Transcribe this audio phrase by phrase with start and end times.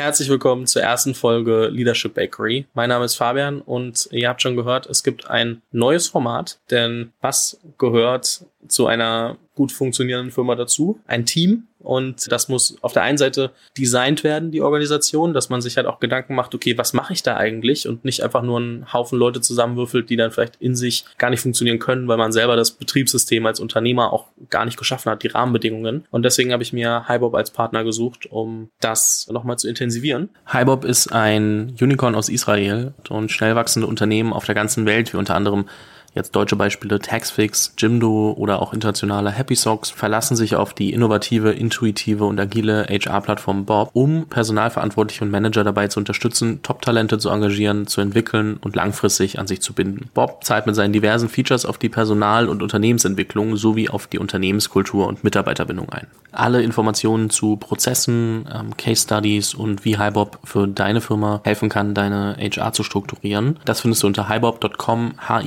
[0.00, 2.64] Herzlich willkommen zur ersten Folge Leadership Bakery.
[2.72, 7.12] Mein Name ist Fabian und ihr habt schon gehört, es gibt ein neues Format, denn
[7.20, 10.98] was gehört zu einer gut funktionierenden Firma dazu?
[11.06, 15.60] Ein Team, und das muss auf der einen Seite designt werden, die Organisation, dass man
[15.60, 17.88] sich halt auch Gedanken macht, okay, was mache ich da eigentlich?
[17.88, 21.40] Und nicht einfach nur einen Haufen Leute zusammenwürfelt, die dann vielleicht in sich gar nicht
[21.40, 25.28] funktionieren können, weil man selber das Betriebssystem als Unternehmer auch gar nicht geschaffen hat, die
[25.28, 26.04] Rahmenbedingungen.
[26.10, 30.28] Und deswegen habe ich mir HiBob als Partner gesucht, um das nochmal zu intensivieren.
[30.52, 35.16] HiBob ist ein Unicorn aus Israel und schnell wachsende Unternehmen auf der ganzen Welt, wie
[35.16, 35.66] unter anderem
[36.12, 41.52] Jetzt deutsche Beispiele Taxfix, Jimdo oder auch internationale Happy Socks verlassen sich auf die innovative,
[41.52, 47.86] intuitive und agile HR-Plattform Bob, um Personalverantwortliche und Manager dabei zu unterstützen, Top-Talente zu engagieren,
[47.86, 50.10] zu entwickeln und langfristig an sich zu binden.
[50.12, 55.06] Bob zahlt mit seinen diversen Features auf die Personal- und Unternehmensentwicklung sowie auf die Unternehmenskultur
[55.06, 56.08] und Mitarbeiterbindung ein.
[56.32, 61.94] Alle Informationen zu Prozessen, ähm, Case Studies und wie HiBob für deine Firma helfen kann,
[61.94, 65.40] deine HR zu strukturieren, das findest du unter hibob.com, h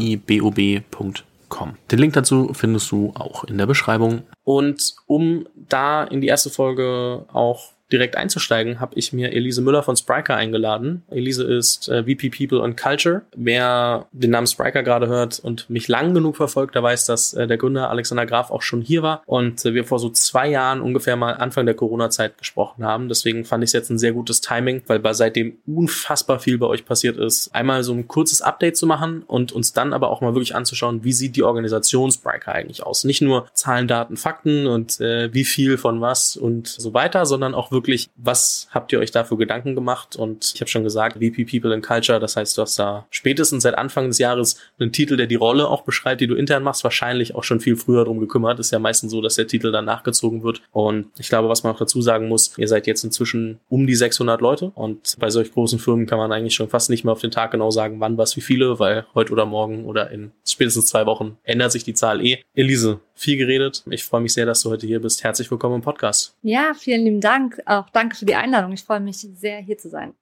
[0.53, 1.75] bob.com.
[1.91, 4.23] Den Link dazu findest du auch in der Beschreibung.
[4.43, 9.83] Und um da in die erste Folge auch direkt einzusteigen, habe ich mir Elise Müller
[9.83, 11.03] von Spriker eingeladen.
[11.09, 13.22] Elise ist äh, VP People and Culture.
[13.35, 17.47] Wer den Namen Spriker gerade hört und mich lang genug verfolgt, der weiß, dass äh,
[17.47, 20.81] der Gründer Alexander Graf auch schon hier war und äh, wir vor so zwei Jahren
[20.81, 23.08] ungefähr mal Anfang der Corona-Zeit gesprochen haben.
[23.08, 26.66] Deswegen fand ich es jetzt ein sehr gutes Timing, weil bei seitdem unfassbar viel bei
[26.66, 30.22] euch passiert ist, einmal so ein kurzes Update zu machen und uns dann aber auch
[30.22, 33.03] mal wirklich anzuschauen, wie sieht die Organisation Spriker eigentlich aus.
[33.03, 37.53] Nicht nur Zahlen, Daten, Fakten und äh, wie viel von was und so weiter, sondern
[37.53, 40.15] auch wirklich wirklich, was habt ihr euch da für Gedanken gemacht?
[40.15, 43.63] Und ich habe schon gesagt, VP People and Culture, das heißt, du hast da spätestens
[43.63, 46.85] seit Anfang des Jahres einen Titel, der die Rolle auch beschreibt, die du intern machst,
[46.85, 48.59] wahrscheinlich auch schon viel früher drum gekümmert.
[48.59, 50.61] Ist ja meistens so, dass der Titel dann nachgezogen wird.
[50.71, 53.95] Und ich glaube, was man auch dazu sagen muss, ihr seid jetzt inzwischen um die
[53.95, 57.21] 600 Leute und bei solch großen Firmen kann man eigentlich schon fast nicht mehr auf
[57.21, 60.85] den Tag genau sagen, wann was wie viele, weil heute oder morgen oder in spätestens
[60.85, 62.39] zwei Wochen ändert sich die Zahl eh.
[62.55, 63.83] Elise, viel geredet.
[63.89, 65.23] Ich freue mich sehr, dass du heute hier bist.
[65.23, 66.35] Herzlich willkommen im Podcast.
[66.41, 67.61] Ja, vielen lieben Dank.
[67.79, 68.72] Auch danke für die Einladung.
[68.73, 70.13] Ich freue mich sehr, hier zu sein.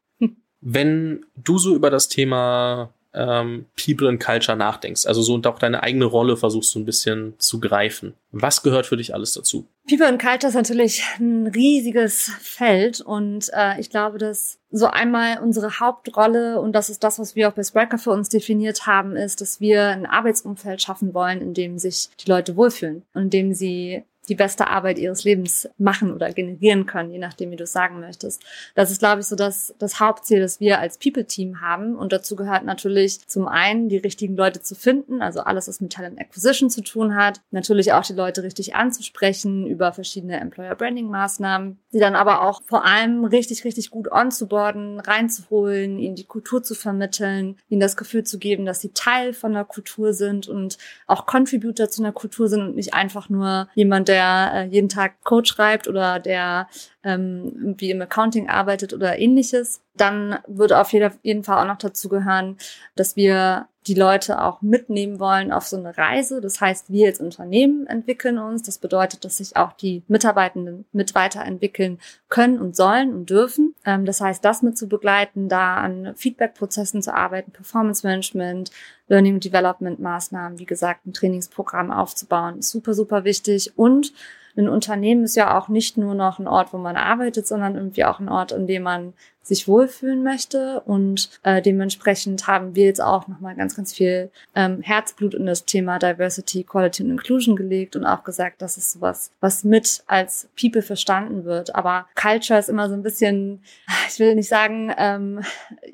[0.62, 5.59] Wenn du so über das Thema ähm, People and Culture nachdenkst, also so und auch
[5.59, 8.13] deine eigene Rolle versuchst du ein bisschen zu greifen.
[8.31, 9.66] Was gehört für dich alles dazu?
[9.89, 15.39] People and Culture ist natürlich ein riesiges Feld und äh, ich glaube, dass so einmal
[15.39, 19.16] unsere Hauptrolle und das ist das, was wir auch bei Spriker für uns definiert haben,
[19.16, 23.29] ist, dass wir ein Arbeitsumfeld schaffen wollen, in dem sich die Leute wohlfühlen und in
[23.29, 27.66] dem sie die beste Arbeit ihres Lebens machen oder generieren können, je nachdem, wie du
[27.66, 28.42] es sagen möchtest.
[28.75, 31.97] Das ist, glaube ich, so das, das Hauptziel, das wir als People-Team haben.
[31.97, 35.92] Und dazu gehört natürlich zum einen, die richtigen Leute zu finden, also alles, was mit
[35.92, 37.42] Talent Acquisition zu tun hat.
[37.52, 43.25] Natürlich auch die Leute richtig anzusprechen über verschiedene Employer-Branding-Maßnahmen, die dann aber auch vor allem
[43.25, 48.66] richtig, richtig gut onzuboarden, reinzuholen, ihnen die Kultur zu vermitteln, ihnen das Gefühl zu geben,
[48.66, 52.75] dass sie Teil von der Kultur sind und auch Contributor zu einer Kultur sind und
[52.78, 56.67] nicht einfach nur jemand, der äh, jeden Tag Code schreibt oder der
[57.03, 59.81] ähm, irgendwie im Accounting arbeitet oder ähnliches.
[59.95, 62.57] Dann würde auf jeden Fall auch noch dazu gehören,
[62.95, 66.39] dass wir die Leute auch mitnehmen wollen auf so eine Reise.
[66.39, 68.62] Das heißt, wir als Unternehmen entwickeln uns.
[68.62, 73.73] Das bedeutet, dass sich auch die Mitarbeitenden mit weiterentwickeln können und sollen und dürfen.
[73.83, 78.69] Ähm, das heißt, das mit zu begleiten, da an Feedback-Prozessen zu arbeiten, Performance Management,
[79.07, 83.73] Learning Development Maßnahmen, wie gesagt, ein Trainingsprogramm aufzubauen, ist super, super wichtig.
[83.78, 84.13] Und
[84.57, 88.06] ein Unternehmen ist ja auch nicht nur noch ein Ort, wo man arbeitet, sondern irgendwie
[88.06, 90.81] auch ein Ort, in dem man sich wohlfühlen möchte.
[90.81, 95.66] Und äh, dementsprechend haben wir jetzt auch nochmal ganz, ganz viel ähm, Herzblut in das
[95.66, 100.47] Thema Diversity, Quality und Inclusion gelegt und auch gesagt, das ist sowas, was mit als
[100.59, 101.75] People verstanden wird.
[101.75, 103.63] Aber Culture ist immer so ein bisschen,
[104.07, 105.41] ich will nicht sagen, ähm,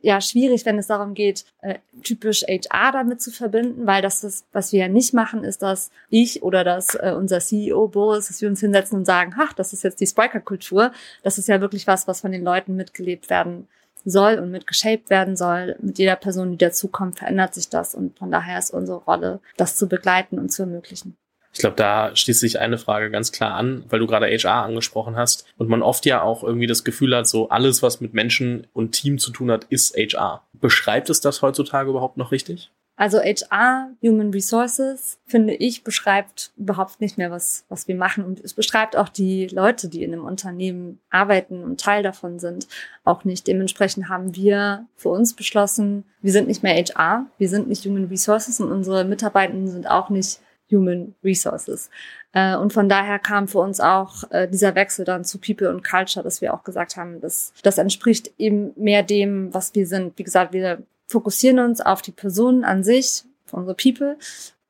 [0.01, 4.45] ja, schwierig, wenn es darum geht, äh, typisch HR damit zu verbinden, weil das ist,
[4.51, 8.41] was wir ja nicht machen, ist, dass ich oder dass äh, unser CEO Boris, dass
[8.41, 10.91] wir uns hinsetzen und sagen, ach, das ist jetzt die Spiker-Kultur.
[11.23, 13.67] Das ist ja wirklich was, was von den Leuten mitgelebt werden
[14.05, 15.75] soll und mitgeshaped werden soll.
[15.79, 19.75] Mit jeder Person, die dazukommt, verändert sich das und von daher ist unsere Rolle, das
[19.75, 21.17] zu begleiten und zu ermöglichen.
[21.53, 25.15] Ich glaube, da schließt sich eine Frage ganz klar an, weil du gerade HR angesprochen
[25.15, 28.67] hast und man oft ja auch irgendwie das Gefühl hat, so alles, was mit Menschen
[28.73, 30.43] und Team zu tun hat, ist HR.
[30.53, 32.71] Beschreibt es das heutzutage überhaupt noch richtig?
[32.97, 38.25] Also HR, Human Resources, finde ich, beschreibt überhaupt nicht mehr, was, was wir machen.
[38.25, 42.67] Und es beschreibt auch die Leute, die in einem Unternehmen arbeiten und Teil davon sind,
[43.03, 43.45] auch nicht.
[43.45, 48.05] Dementsprechend haben wir für uns beschlossen, wir sind nicht mehr HR, wir sind nicht Human
[48.05, 50.39] Resources und unsere Mitarbeitenden sind auch nicht
[50.71, 51.91] Human Resources.
[52.33, 55.83] Äh, und von daher kam für uns auch äh, dieser Wechsel dann zu People und
[55.83, 60.17] Culture, dass wir auch gesagt haben, dass das entspricht eben mehr dem, was wir sind.
[60.17, 64.17] Wie gesagt, wir fokussieren uns auf die Personen an sich, unsere People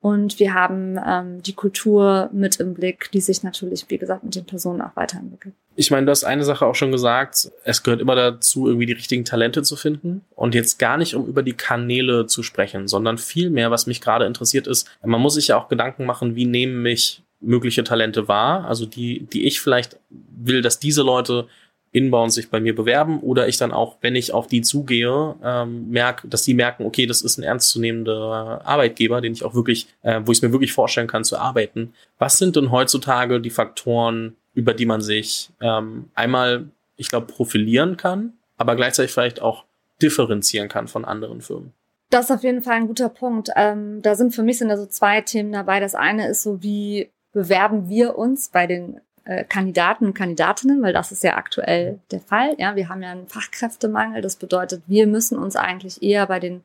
[0.00, 4.36] und wir haben ähm, die Kultur mit im Blick, die sich natürlich, wie gesagt, mit
[4.36, 5.54] den Personen auch weiterentwickelt.
[5.74, 8.92] Ich meine, du hast eine Sache auch schon gesagt, es gehört immer dazu, irgendwie die
[8.92, 10.24] richtigen Talente zu finden.
[10.34, 14.24] Und jetzt gar nicht, um über die Kanäle zu sprechen, sondern vielmehr, was mich gerade
[14.24, 18.64] interessiert ist, man muss sich ja auch Gedanken machen, wie nehmen mich mögliche Talente wahr,
[18.66, 21.46] also die, die ich vielleicht will, dass diese Leute
[21.92, 25.90] inbound sich bei mir bewerben oder ich dann auch, wenn ich auf die zugehe, ähm,
[25.90, 30.20] merke, dass die merken, okay, das ist ein ernstzunehmender Arbeitgeber, den ich auch wirklich, äh,
[30.24, 31.94] wo ich es mir wirklich vorstellen kann zu arbeiten.
[32.18, 37.96] Was sind denn heutzutage die Faktoren, über die man sich ähm, einmal, ich glaube, profilieren
[37.96, 39.64] kann, aber gleichzeitig vielleicht auch
[40.02, 41.72] differenzieren kann von anderen Firmen?
[42.10, 43.50] Das ist auf jeden Fall ein guter Punkt.
[43.54, 45.78] Ähm, da sind für mich sind da so zwei Themen dabei.
[45.78, 50.94] Das eine ist so, wie bewerben wir uns bei den äh, Kandidaten und Kandidatinnen, weil
[50.94, 52.54] das ist ja aktuell der Fall.
[52.56, 54.22] Ja, wir haben ja einen Fachkräftemangel.
[54.22, 56.62] Das bedeutet, wir müssen uns eigentlich eher bei den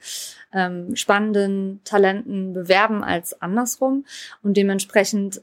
[0.53, 4.05] ähm, spannenden Talenten bewerben als andersrum.
[4.43, 5.41] Und dementsprechend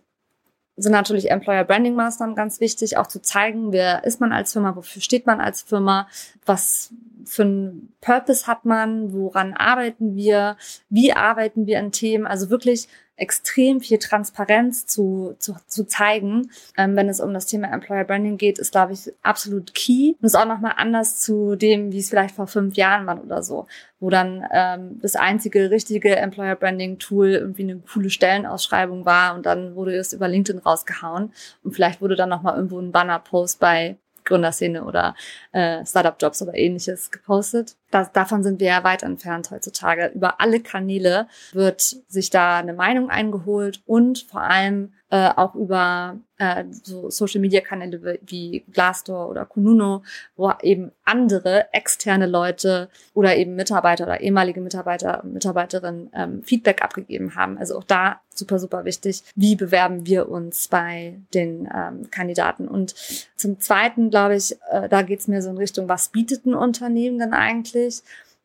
[0.77, 4.75] sind natürlich Employer Branding Maßnahmen ganz wichtig, auch zu zeigen, wer ist man als Firma,
[4.75, 6.09] wofür steht man als Firma,
[6.47, 6.91] was
[7.27, 10.57] für einen Purpose hat man, woran arbeiten wir,
[10.89, 12.89] wie arbeiten wir an Themen, also wirklich
[13.21, 18.39] extrem viel Transparenz zu, zu, zu zeigen, ähm, wenn es um das Thema Employer Branding
[18.39, 20.15] geht, ist, glaube ich, absolut key.
[20.21, 23.43] Und ist auch nochmal anders zu dem, wie es vielleicht vor fünf Jahren war oder
[23.43, 23.67] so,
[24.01, 29.47] wo dann ähm, das einzige richtige Employer Branding Tool irgendwie eine coole Stellenausschreibung war und
[29.47, 31.33] dann wurde es über LinkedIn rausgehauen
[31.63, 35.15] und vielleicht wurde dann nochmal irgendwo ein Banner-Post bei Gründerszene oder
[35.53, 37.77] äh, Startup-Jobs oder ähnliches gepostet.
[37.91, 40.13] Das, davon sind wir ja weit entfernt heutzutage.
[40.15, 46.19] Über alle Kanäle wird sich da eine Meinung eingeholt und vor allem äh, auch über
[46.39, 50.05] äh, so Social-Media-Kanäle wie Glassdoor oder Kununo,
[50.37, 56.83] wo eben andere externe Leute oder eben Mitarbeiter oder ehemalige Mitarbeiter und Mitarbeiterinnen ähm, Feedback
[56.83, 57.59] abgegeben haben.
[57.59, 62.69] Also auch da super, super wichtig, wie bewerben wir uns bei den ähm, Kandidaten.
[62.69, 62.95] Und
[63.37, 66.55] zum Zweiten, glaube ich, äh, da geht es mir so in Richtung, was bietet ein
[66.55, 67.80] Unternehmen denn eigentlich?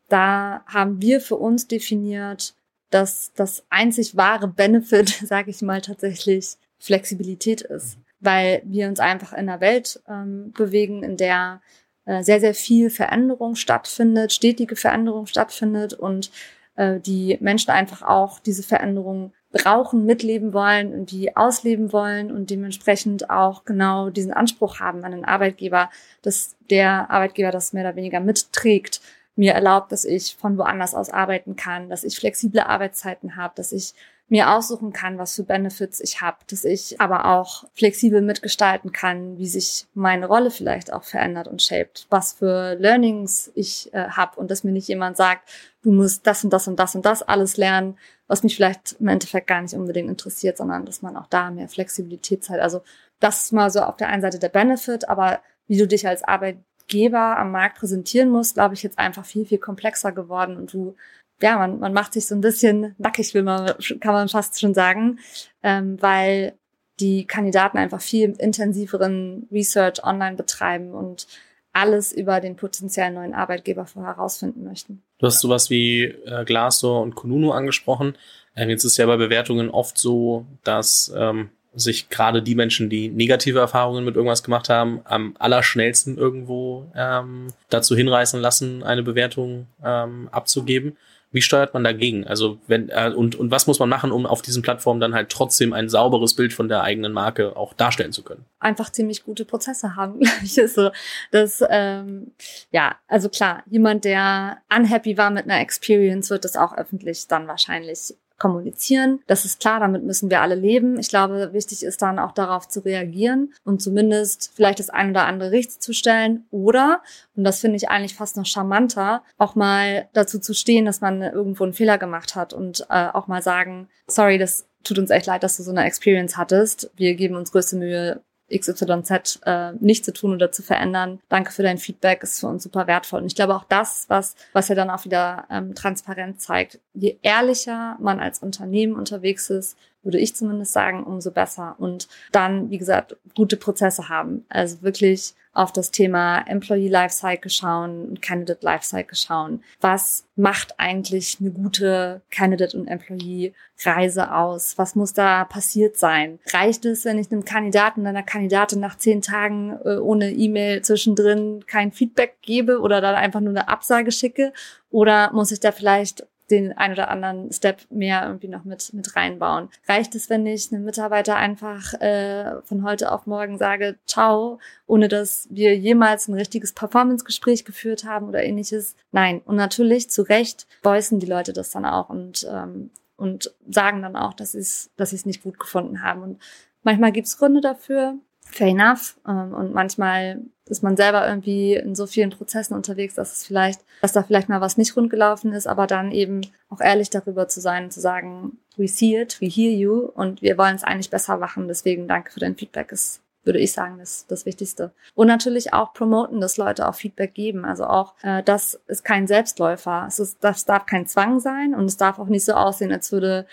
[0.08, 2.54] Da haben wir für uns definiert,
[2.90, 9.32] dass das einzig wahre Benefit, sage ich mal, tatsächlich Flexibilität ist, weil wir uns einfach
[9.32, 11.60] in einer Welt ähm, bewegen, in der
[12.04, 16.30] äh, sehr, sehr viel Veränderung stattfindet, stetige Veränderung stattfindet und
[16.76, 22.50] äh, die Menschen einfach auch diese Veränderung brauchen, mitleben wollen und die ausleben wollen und
[22.50, 25.90] dementsprechend auch genau diesen Anspruch haben an den Arbeitgeber,
[26.22, 29.00] dass der Arbeitgeber das mehr oder weniger mitträgt
[29.36, 33.70] mir erlaubt, dass ich von woanders aus arbeiten kann, dass ich flexible Arbeitszeiten habe, dass
[33.72, 33.94] ich
[34.28, 39.38] mir aussuchen kann, was für Benefits ich habe, dass ich aber auch flexibel mitgestalten kann,
[39.38, 44.40] wie sich meine Rolle vielleicht auch verändert und shaped, was für Learnings ich äh, habe
[44.40, 45.48] und dass mir nicht jemand sagt,
[45.82, 47.96] du musst das und das und das und das alles lernen,
[48.26, 51.68] was mich vielleicht im Endeffekt gar nicht unbedingt interessiert, sondern dass man auch da mehr
[51.68, 52.58] Flexibilität hat.
[52.58, 52.82] Also
[53.20, 56.24] das ist mal so auf der einen Seite der Benefit, aber wie du dich als
[56.24, 60.72] Arbeit Geber am Markt präsentieren muss, glaube ich, jetzt einfach viel, viel komplexer geworden und
[60.72, 60.94] du,
[61.42, 64.74] ja, man, man macht sich so ein bisschen nackig, will man, kann man fast schon
[64.74, 65.18] sagen,
[65.62, 66.54] ähm, weil
[67.00, 71.26] die Kandidaten einfach viel intensiveren Research online betreiben und
[71.72, 75.02] alles über den potenziellen neuen Arbeitgeber herausfinden möchten.
[75.18, 78.16] Du hast sowas wie äh, Glassdoor und Kununu angesprochen.
[78.54, 83.08] Ähm, jetzt ist ja bei Bewertungen oft so, dass ähm, sich gerade die Menschen, die
[83.08, 89.66] negative Erfahrungen mit irgendwas gemacht haben, am allerschnellsten irgendwo ähm, dazu hinreißen lassen, eine Bewertung
[89.84, 90.96] ähm, abzugeben.
[91.32, 92.26] Wie steuert man dagegen?
[92.26, 95.28] Also wenn äh, und und was muss man machen, um auf diesen Plattformen dann halt
[95.28, 98.46] trotzdem ein sauberes Bild von der eigenen Marke auch darstellen zu können?
[98.58, 100.54] Einfach ziemlich gute Prozesse haben, glaube ich.
[100.54, 100.90] So,
[101.32, 102.32] das ähm,
[102.70, 107.48] ja, also klar, jemand, der unhappy war mit einer Experience, wird das auch öffentlich dann
[107.48, 109.20] wahrscheinlich kommunizieren.
[109.26, 110.98] Das ist klar, damit müssen wir alle leben.
[110.98, 115.26] Ich glaube, wichtig ist dann auch darauf zu reagieren und zumindest vielleicht das ein oder
[115.26, 117.02] andere richtig zu stellen oder,
[117.36, 121.22] und das finde ich eigentlich fast noch charmanter, auch mal dazu zu stehen, dass man
[121.22, 125.26] irgendwo einen Fehler gemacht hat und äh, auch mal sagen, sorry, das tut uns echt
[125.26, 126.90] leid, dass du so eine Experience hattest.
[126.96, 128.20] Wir geben uns größte Mühe,
[128.54, 131.20] XYZ äh, nicht zu tun oder zu verändern.
[131.28, 133.20] Danke für dein Feedback, ist für uns super wertvoll.
[133.20, 137.18] Und ich glaube auch das, was, was ja dann auch wieder ähm, transparent zeigt, je
[137.22, 141.74] ehrlicher man als Unternehmen unterwegs ist, würde ich zumindest sagen, umso besser.
[141.78, 144.46] Und dann, wie gesagt, gute Prozesse haben.
[144.48, 149.62] Also wirklich auf das Thema Employee Lifecycle schauen, Candidate Lifecycle schauen.
[149.80, 154.76] Was macht eigentlich eine gute Candidate und Employee Reise aus?
[154.76, 156.38] Was muss da passiert sein?
[156.52, 161.64] Reicht es, wenn ich einem Kandidaten, einer Kandidatin nach zehn Tagen äh, ohne E-Mail zwischendrin
[161.66, 164.52] kein Feedback gebe oder dann einfach nur eine Absage schicke?
[164.90, 169.16] Oder muss ich da vielleicht den ein oder anderen Step mehr irgendwie noch mit, mit
[169.16, 169.68] reinbauen.
[169.88, 175.08] Reicht es, wenn ich einem Mitarbeiter einfach äh, von heute auf morgen sage, ciao, ohne
[175.08, 178.94] dass wir jemals ein richtiges Performance-Gespräch geführt haben oder ähnliches?
[179.12, 179.40] Nein.
[179.44, 184.16] Und natürlich, zu Recht, voicen die Leute das dann auch und, ähm, und sagen dann
[184.16, 186.22] auch, dass sie es dass es nicht gut gefunden haben.
[186.22, 186.42] Und
[186.82, 189.18] manchmal gibt es Gründe dafür, fair enough.
[189.26, 193.80] Ähm, und manchmal ist man selber irgendwie in so vielen Prozessen unterwegs, dass es vielleicht,
[194.02, 197.48] dass da vielleicht mal was nicht rund gelaufen ist, aber dann eben auch ehrlich darüber
[197.48, 201.10] zu sein, zu sagen, we see it, we hear you und wir wollen es eigentlich
[201.10, 201.68] besser machen.
[201.68, 204.90] Deswegen danke für dein Feedback ist würde ich sagen, das das Wichtigste.
[205.14, 207.64] Und natürlich auch promoten, dass Leute auch Feedback geben.
[207.64, 210.04] Also auch, äh, das ist kein Selbstläufer.
[210.08, 213.12] Es ist, das darf kein Zwang sein und es darf auch nicht so aussehen, als
[213.12, 213.46] würde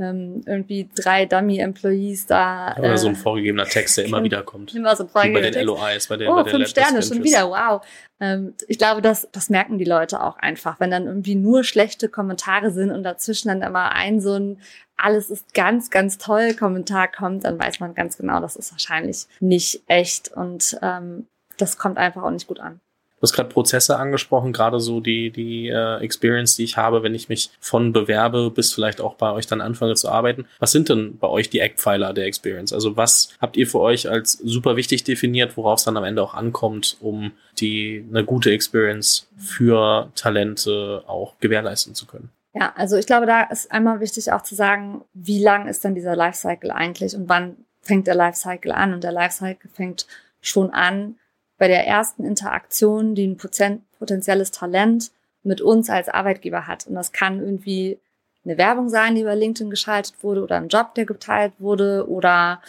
[0.00, 2.74] ähm, irgendwie drei Dummy-Employees da.
[2.78, 4.74] Oder äh, so ein vorgegebener Text, der immer wieder kommt.
[4.74, 7.02] Immer so ein vorgegebener Wie bei den LOIs, bei den, oh, bei den fünf Sterne,
[7.02, 7.82] schon wieder, wow.
[8.20, 12.08] Ähm, ich glaube, das, das merken die Leute auch einfach, wenn dann irgendwie nur schlechte
[12.08, 14.58] Kommentare sind und dazwischen dann immer ein so ein
[15.02, 19.26] alles ist ganz, ganz toll Kommentar kommt, dann weiß man ganz genau, das ist wahrscheinlich
[19.40, 21.26] nicht echt und ähm,
[21.56, 22.80] das kommt einfach auch nicht gut an.
[23.20, 27.14] Du hast gerade Prozesse angesprochen, gerade so die, die äh, Experience, die ich habe, wenn
[27.14, 30.46] ich mich von bewerbe bis vielleicht auch bei euch dann anfange zu arbeiten.
[30.58, 32.72] Was sind denn bei euch die Eckpfeiler der Experience?
[32.72, 36.22] Also was habt ihr für euch als super wichtig definiert, worauf es dann am Ende
[36.22, 42.30] auch ankommt, um die eine gute Experience für Talente auch gewährleisten zu können?
[42.54, 45.94] Ja, also ich glaube, da ist einmal wichtig auch zu sagen, wie lang ist dann
[45.94, 48.94] dieser Lifecycle eigentlich und wann fängt der Lifecycle an?
[48.94, 50.06] Und der Lifecycle fängt
[50.40, 51.16] schon an,
[51.60, 55.12] bei der ersten Interaktion, die ein potenzielles Talent
[55.42, 56.86] mit uns als Arbeitgeber hat.
[56.86, 57.98] Und das kann irgendwie
[58.46, 62.62] eine Werbung sein, die über LinkedIn geschaltet wurde oder ein Job, der geteilt wurde oder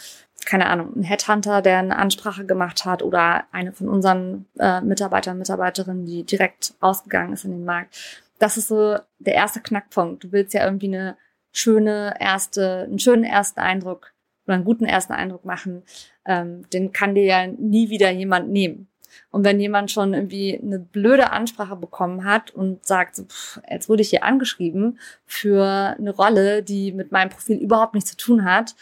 [0.44, 5.38] keine Ahnung, ein Headhunter, der eine Ansprache gemacht hat oder eine von unseren äh, Mitarbeitern,
[5.38, 7.96] Mitarbeiterinnen, die direkt rausgegangen ist in den Markt.
[8.38, 10.24] Das ist so der erste Knackpunkt.
[10.24, 11.16] Du willst ja irgendwie eine
[11.50, 14.11] schöne erste, einen schönen ersten Eindruck
[14.46, 15.82] oder einen guten ersten Eindruck machen
[16.26, 18.88] ähm, den kann dir ja nie wieder jemand nehmen.
[19.30, 24.02] Und wenn jemand schon irgendwie eine blöde Ansprache bekommen hat und sagt, pff, jetzt wurde
[24.02, 28.74] ich hier angeschrieben für eine Rolle, die mit meinem Profil überhaupt nichts zu tun hat,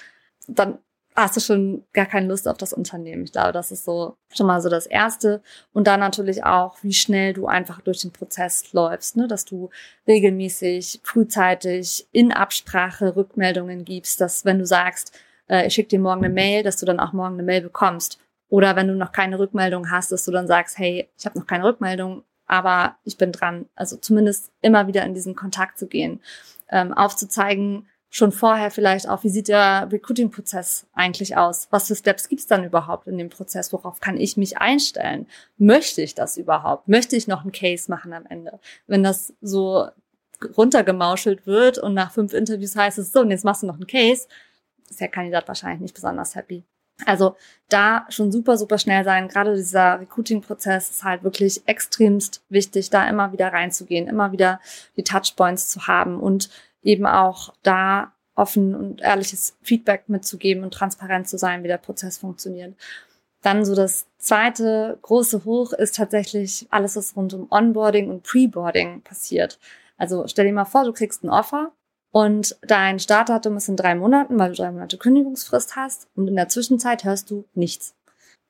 [0.47, 0.79] dann
[1.17, 3.25] hast du schon gar keine Lust auf das Unternehmen.
[3.25, 5.43] Ich glaube, das ist so schon mal so das Erste.
[5.73, 9.26] Und dann natürlich auch, wie schnell du einfach durch den Prozess läufst, ne?
[9.26, 9.71] dass du
[10.07, 15.12] regelmäßig, frühzeitig in Absprache Rückmeldungen gibst, dass wenn du sagst,
[15.50, 18.19] äh, ich schicke dir morgen eine Mail, dass du dann auch morgen eine Mail bekommst.
[18.49, 21.47] Oder wenn du noch keine Rückmeldung hast, dass du dann sagst, hey, ich habe noch
[21.47, 23.66] keine Rückmeldung, aber ich bin dran.
[23.75, 26.21] Also zumindest immer wieder in diesen Kontakt zu gehen,
[26.71, 31.69] ähm, aufzuzeigen, schon vorher vielleicht auch, wie sieht der Recruiting-Prozess eigentlich aus?
[31.71, 33.73] Was für Steps gibt's dann überhaupt in dem Prozess?
[33.73, 35.28] Worauf kann ich mich einstellen?
[35.59, 36.88] Möchte ich das überhaupt?
[36.88, 38.59] Möchte ich noch einen Case machen am Ende?
[38.88, 39.87] Wenn das so
[40.57, 43.87] runtergemauschelt wird und nach fünf Interviews heißt es so, und jetzt machst du noch einen
[43.87, 44.26] Case,
[44.90, 46.64] ist der Kandidat wahrscheinlich nicht besonders happy.
[47.06, 47.37] Also
[47.68, 49.28] da schon super, super schnell sein.
[49.28, 54.61] Gerade dieser Recruiting-Prozess ist halt wirklich extremst wichtig, da immer wieder reinzugehen, immer wieder
[54.97, 56.50] die Touchpoints zu haben und
[56.82, 62.18] eben auch da offen und ehrliches Feedback mitzugeben und transparent zu sein, wie der Prozess
[62.18, 62.75] funktioniert.
[63.42, 69.02] Dann so das zweite große Hoch ist tatsächlich alles, was rund um Onboarding und Preboarding
[69.02, 69.59] passiert.
[69.97, 71.73] Also stell dir mal vor, du kriegst ein Offer
[72.12, 76.09] und dein Startdatum ist in drei Monaten, weil du drei Monate Kündigungsfrist hast.
[76.17, 77.95] Und in der Zwischenzeit hörst du nichts.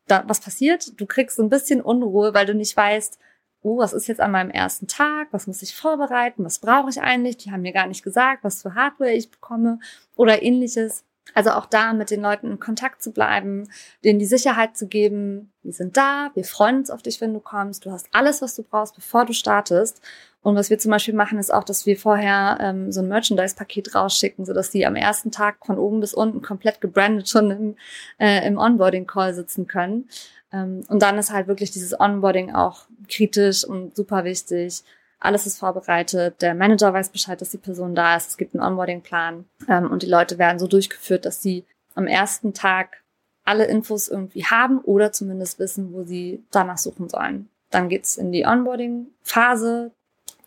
[0.07, 0.99] Da, was passiert?
[0.99, 3.19] Du kriegst so ein bisschen Unruhe, weil du nicht weißt,
[3.63, 5.29] oh, was ist jetzt an meinem ersten Tag?
[5.33, 6.45] Was muss ich vorbereiten?
[6.45, 7.37] Was brauche ich eigentlich?
[7.37, 9.79] Die haben mir gar nicht gesagt, was für Hardware ich bekomme
[10.17, 11.05] oder ähnliches.
[11.35, 13.69] Also auch da mit den Leuten in Kontakt zu bleiben,
[14.05, 17.41] denen die Sicherheit zu geben, wir sind da, wir freuen uns auf dich, wenn du
[17.41, 20.01] kommst, du hast alles, was du brauchst, bevor du startest.
[20.43, 23.95] Und was wir zum Beispiel machen, ist auch, dass wir vorher ähm, so ein Merchandise-Paket
[23.95, 27.77] rausschicken, sodass die am ersten Tag von oben bis unten komplett gebrandet schon im,
[28.19, 30.09] äh, im Onboarding-Call sitzen können.
[30.51, 34.83] Ähm, und dann ist halt wirklich dieses Onboarding auch kritisch und super wichtig.
[35.21, 36.41] Alles ist vorbereitet.
[36.41, 38.31] Der Manager weiß Bescheid, dass die Person da ist.
[38.31, 39.45] Es gibt einen Onboarding-Plan.
[39.69, 43.03] Ähm, und die Leute werden so durchgeführt, dass sie am ersten Tag
[43.45, 47.51] alle Infos irgendwie haben oder zumindest wissen, wo sie danach suchen sollen.
[47.71, 49.93] Dann geht's in die Onboarding-Phase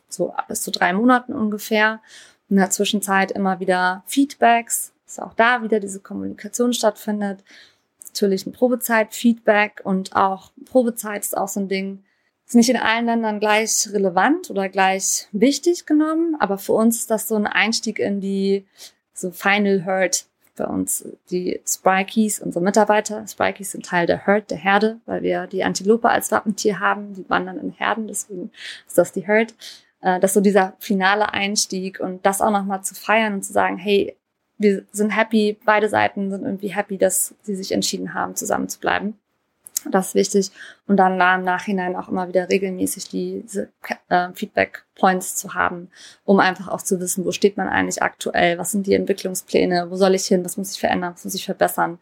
[0.10, 2.02] so bis zu drei Monaten ungefähr.
[2.50, 7.44] In der Zwischenzeit immer wieder Feedbacks, dass auch da wieder diese Kommunikation stattfindet.
[8.06, 12.04] natürlich ein Probezeit, Feedback und auch Probezeit ist auch so ein Ding,
[12.46, 17.12] ist nicht in allen Ländern gleich relevant oder gleich wichtig genommen, aber für uns ist
[17.12, 18.66] das so ein Einstieg in die
[19.14, 23.26] so Final Herd bei uns die Sprikies, unsere Mitarbeiter.
[23.28, 27.14] Sprikies sind Teil der Herd, der Herde, weil wir die Antilope als Wappentier haben.
[27.14, 28.52] Die wandern in Herden, deswegen
[28.88, 29.56] ist das die Herd.
[30.02, 33.54] Äh, das ist so dieser finale Einstieg und das auch nochmal zu feiern und zu
[33.54, 34.16] sagen, hey,
[34.58, 38.80] wir sind happy, beide Seiten sind irgendwie happy, dass sie sich entschieden haben, zusammen zu
[38.80, 39.18] bleiben.
[39.90, 40.52] Das ist wichtig.
[40.88, 43.70] Und dann da im Nachhinein auch immer wieder regelmäßig diese
[44.10, 45.90] äh, Feedback Points zu haben,
[46.24, 49.96] um einfach auch zu wissen, wo steht man eigentlich aktuell, was sind die Entwicklungspläne, wo
[49.96, 52.00] soll ich hin, was muss ich verändern, was muss ich verbessern,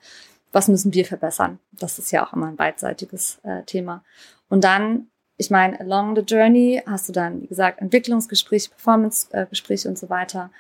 [0.52, 1.60] was müssen wir verbessern.
[1.72, 4.04] Das ist ja auch immer ein beidseitiges äh, Thema.
[4.50, 5.08] Und dann,
[5.38, 10.52] ich meine, along the journey hast du dann, wie gesagt, Entwicklungsgespräche, Performance-Gespräche und so weiter.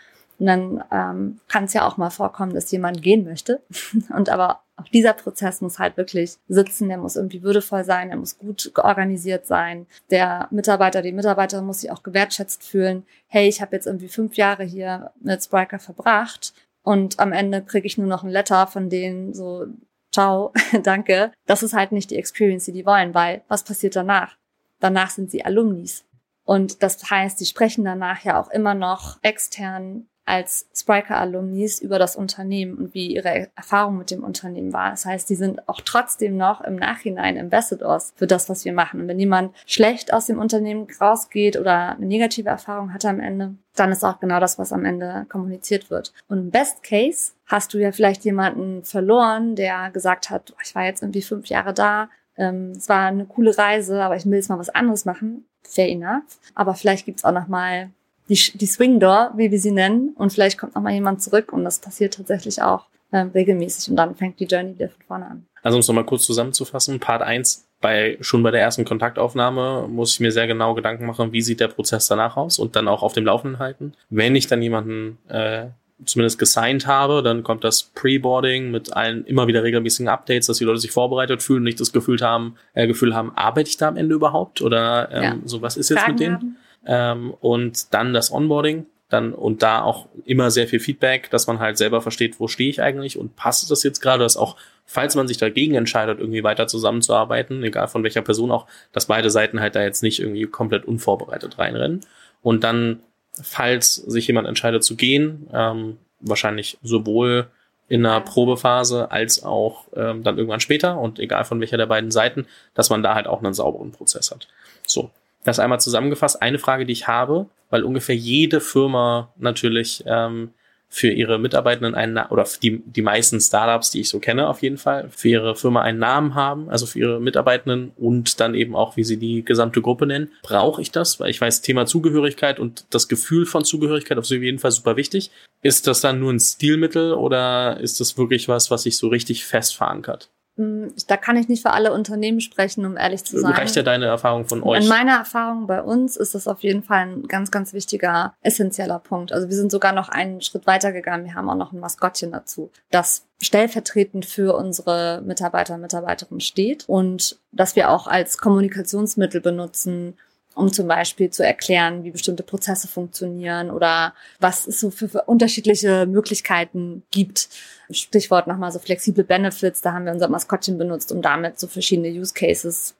[0.42, 3.62] Und dann ähm, kann es ja auch mal vorkommen, dass jemand gehen möchte.
[4.10, 8.18] Und aber auch dieser Prozess muss halt wirklich sitzen, der muss irgendwie würdevoll sein, der
[8.18, 9.86] muss gut georganisiert sein.
[10.10, 13.06] Der Mitarbeiter, die Mitarbeiterin muss sich auch gewertschätzt fühlen.
[13.28, 17.86] Hey, ich habe jetzt irgendwie fünf Jahre hier mit Spriker verbracht und am Ende kriege
[17.86, 19.68] ich nur noch ein Letter von denen so,
[20.12, 21.32] ciao, danke.
[21.46, 24.38] Das ist halt nicht die Experience, die die wollen, weil was passiert danach?
[24.80, 26.04] Danach sind sie Alumnis.
[26.46, 32.16] Und das heißt, die sprechen danach ja auch immer noch extern als Spriker-Alumnis über das
[32.16, 34.92] Unternehmen und wie ihre Erfahrung mit dem Unternehmen war.
[34.92, 39.02] Das heißt, die sind auch trotzdem noch im Nachhinein Ambassadors für das, was wir machen.
[39.02, 43.56] Und wenn jemand schlecht aus dem Unternehmen rausgeht oder eine negative Erfahrung hat am Ende,
[43.76, 46.14] dann ist auch genau das, was am Ende kommuniziert wird.
[46.30, 50.86] Und im Best Case hast du ja vielleicht jemanden verloren, der gesagt hat, ich war
[50.86, 54.50] jetzt irgendwie fünf Jahre da, ähm, es war eine coole Reise, aber ich will jetzt
[54.50, 55.46] mal was anderes machen.
[55.64, 56.40] Fair enough.
[56.56, 57.90] Aber vielleicht gibt's auch noch mal
[58.32, 60.14] die, die Swing Door, wie wir sie nennen.
[60.16, 63.98] Und vielleicht kommt noch mal jemand zurück und das passiert tatsächlich auch ähm, regelmäßig und
[63.98, 65.46] dann fängt die Journey wieder von vorne an.
[65.64, 70.14] Also um es nochmal kurz zusammenzufassen, Part 1, bei, schon bei der ersten Kontaktaufnahme muss
[70.14, 73.04] ich mir sehr genau Gedanken machen, wie sieht der Prozess danach aus und dann auch
[73.04, 73.94] auf dem Laufenden halten.
[74.10, 75.66] Wenn ich dann jemanden äh,
[76.06, 80.64] zumindest gesigned habe, dann kommt das Pre-Boarding mit allen immer wieder regelmäßigen Updates, dass die
[80.64, 83.98] Leute sich vorbereitet fühlen, nicht das Gefühl haben, äh, Gefühl haben, arbeite ich da am
[83.98, 85.36] Ende überhaupt oder ähm, ja.
[85.46, 86.36] so was ist jetzt Fragen mit denen?
[86.36, 91.48] Haben ähm, und dann das Onboarding, dann und da auch immer sehr viel Feedback, dass
[91.48, 94.56] man halt selber versteht, wo stehe ich eigentlich und passt das jetzt gerade, dass auch,
[94.86, 99.30] falls man sich dagegen entscheidet, irgendwie weiter zusammenzuarbeiten, egal von welcher Person auch, dass beide
[99.30, 102.02] Seiten halt da jetzt nicht irgendwie komplett unvorbereitet reinrennen.
[102.42, 103.02] Und dann,
[103.34, 107.48] falls sich jemand entscheidet zu gehen, ähm, wahrscheinlich sowohl
[107.90, 112.10] in einer Probephase als auch ähm, dann irgendwann später und egal von welcher der beiden
[112.10, 114.48] Seiten, dass man da halt auch einen sauberen Prozess hat.
[114.88, 115.12] So,
[115.44, 116.42] das einmal zusammengefasst.
[116.42, 120.52] Eine Frage, die ich habe, weil ungefähr jede Firma natürlich ähm,
[120.94, 124.62] für ihre Mitarbeitenden einen Na oder die, die meisten Startups, die ich so kenne, auf
[124.62, 128.76] jeden Fall, für ihre Firma einen Namen haben, also für ihre Mitarbeitenden und dann eben
[128.76, 130.32] auch, wie sie die gesamte Gruppe nennen.
[130.44, 131.18] Brauche ich das?
[131.22, 135.32] Weil ich weiß, Thema Zugehörigkeit und das Gefühl von Zugehörigkeit auf jeden Fall super wichtig.
[135.62, 139.46] Ist das dann nur ein Stilmittel oder ist das wirklich was, was sich so richtig
[139.46, 140.30] fest verankert?
[140.62, 143.54] Hm, da kann ich nicht für alle Unternehmen sprechen, um ehrlich zu sein.
[143.54, 144.84] Reicht ja deine Erfahrung von euch?
[144.84, 149.00] In meiner Erfahrung bei uns ist das auf jeden Fall ein ganz, ganz wichtiger, essentieller
[149.00, 149.32] Punkt.
[149.32, 151.26] Also wir sind sogar noch einen Schritt weiter gegangen.
[151.26, 156.88] Wir haben auch noch ein Maskottchen dazu, das stellvertretend für unsere Mitarbeiter und Mitarbeiterinnen steht
[156.88, 160.16] und dass wir auch als Kommunikationsmittel benutzen,
[160.56, 166.06] um zum Beispiel zu erklären, wie bestimmte Prozesse funktionieren oder was es so für, unterschiedliche
[166.06, 167.50] Möglichkeiten gibt.
[167.90, 172.10] Stichwort nochmal so flexible Benefits, da haben wir unser Maskottchen benutzt, um damit so verschiedene
[172.10, 172.96] Use Cases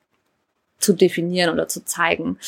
[0.78, 2.38] zu definieren oder zu zeigen.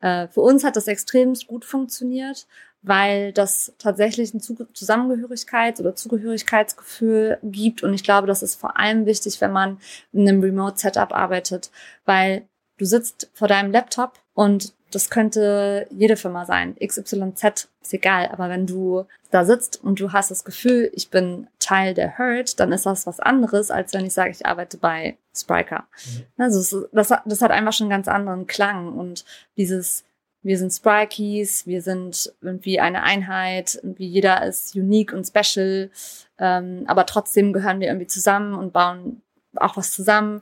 [0.00, 2.46] Äh, für uns hat das extrem gut funktioniert,
[2.82, 7.82] weil das tatsächlich ein Zusammengehörigkeits- oder Zugehörigkeitsgefühl gibt.
[7.82, 9.78] Und ich glaube, das ist vor allem wichtig, wenn man
[10.12, 11.70] in einem Remote-Setup arbeitet,
[12.06, 12.46] weil
[12.78, 16.74] du sitzt vor deinem Laptop und das könnte jede Firma sein.
[16.82, 18.30] XYZ ist egal.
[18.32, 22.58] Aber wenn du da sitzt und du hast das Gefühl, ich bin Teil der Herd,
[22.58, 25.84] dann ist das was anderes, als wenn ich sage, ich arbeite bei Spriker.
[26.06, 26.42] Mhm.
[26.42, 28.94] Also das, das hat einfach schon einen ganz anderen Klang.
[28.94, 29.26] Und
[29.58, 30.04] dieses,
[30.40, 35.90] wir sind Sprikies, wir sind irgendwie eine Einheit, irgendwie jeder ist unique und special,
[36.38, 39.20] ähm, aber trotzdem gehören wir irgendwie zusammen und bauen
[39.56, 40.40] auch was zusammen.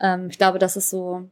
[0.00, 1.30] Ähm, ich glaube, das ist so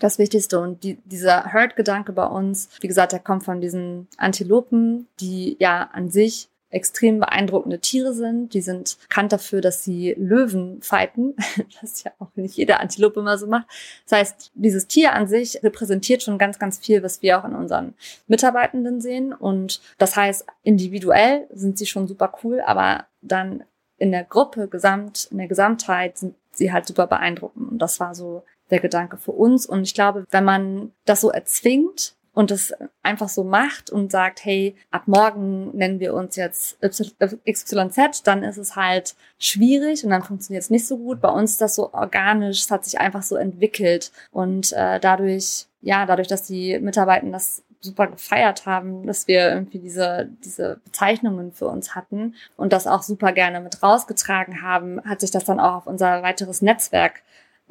[0.00, 0.60] das Wichtigste.
[0.60, 5.90] Und die, dieser Herd-Gedanke bei uns, wie gesagt, der kommt von diesen Antilopen, die ja
[5.92, 8.54] an sich extrem beeindruckende Tiere sind.
[8.54, 11.34] Die sind bekannt dafür, dass sie Löwen fighten,
[11.80, 13.66] was ja auch nicht jede Antilope immer so macht.
[14.08, 17.54] Das heißt, dieses Tier an sich repräsentiert schon ganz, ganz viel, was wir auch in
[17.54, 17.94] unseren
[18.26, 19.32] Mitarbeitenden sehen.
[19.32, 23.64] Und das heißt, individuell sind sie schon super cool, aber dann
[23.98, 27.72] in der Gruppe gesamt, in der Gesamtheit sind sie halt super beeindruckend.
[27.72, 29.66] Und das war so der Gedanke für uns.
[29.66, 34.44] Und ich glaube, wenn man das so erzwingt, und das einfach so macht und sagt,
[34.44, 40.22] hey, ab morgen nennen wir uns jetzt XYZ, dann ist es halt schwierig und dann
[40.22, 41.20] funktioniert es nicht so gut.
[41.20, 45.66] Bei uns ist das so organisch, es hat sich einfach so entwickelt und äh, dadurch,
[45.82, 51.52] ja, dadurch, dass die Mitarbeiter das super gefeiert haben, dass wir irgendwie diese, diese Bezeichnungen
[51.52, 55.60] für uns hatten und das auch super gerne mit rausgetragen haben, hat sich das dann
[55.60, 57.22] auch auf unser weiteres Netzwerk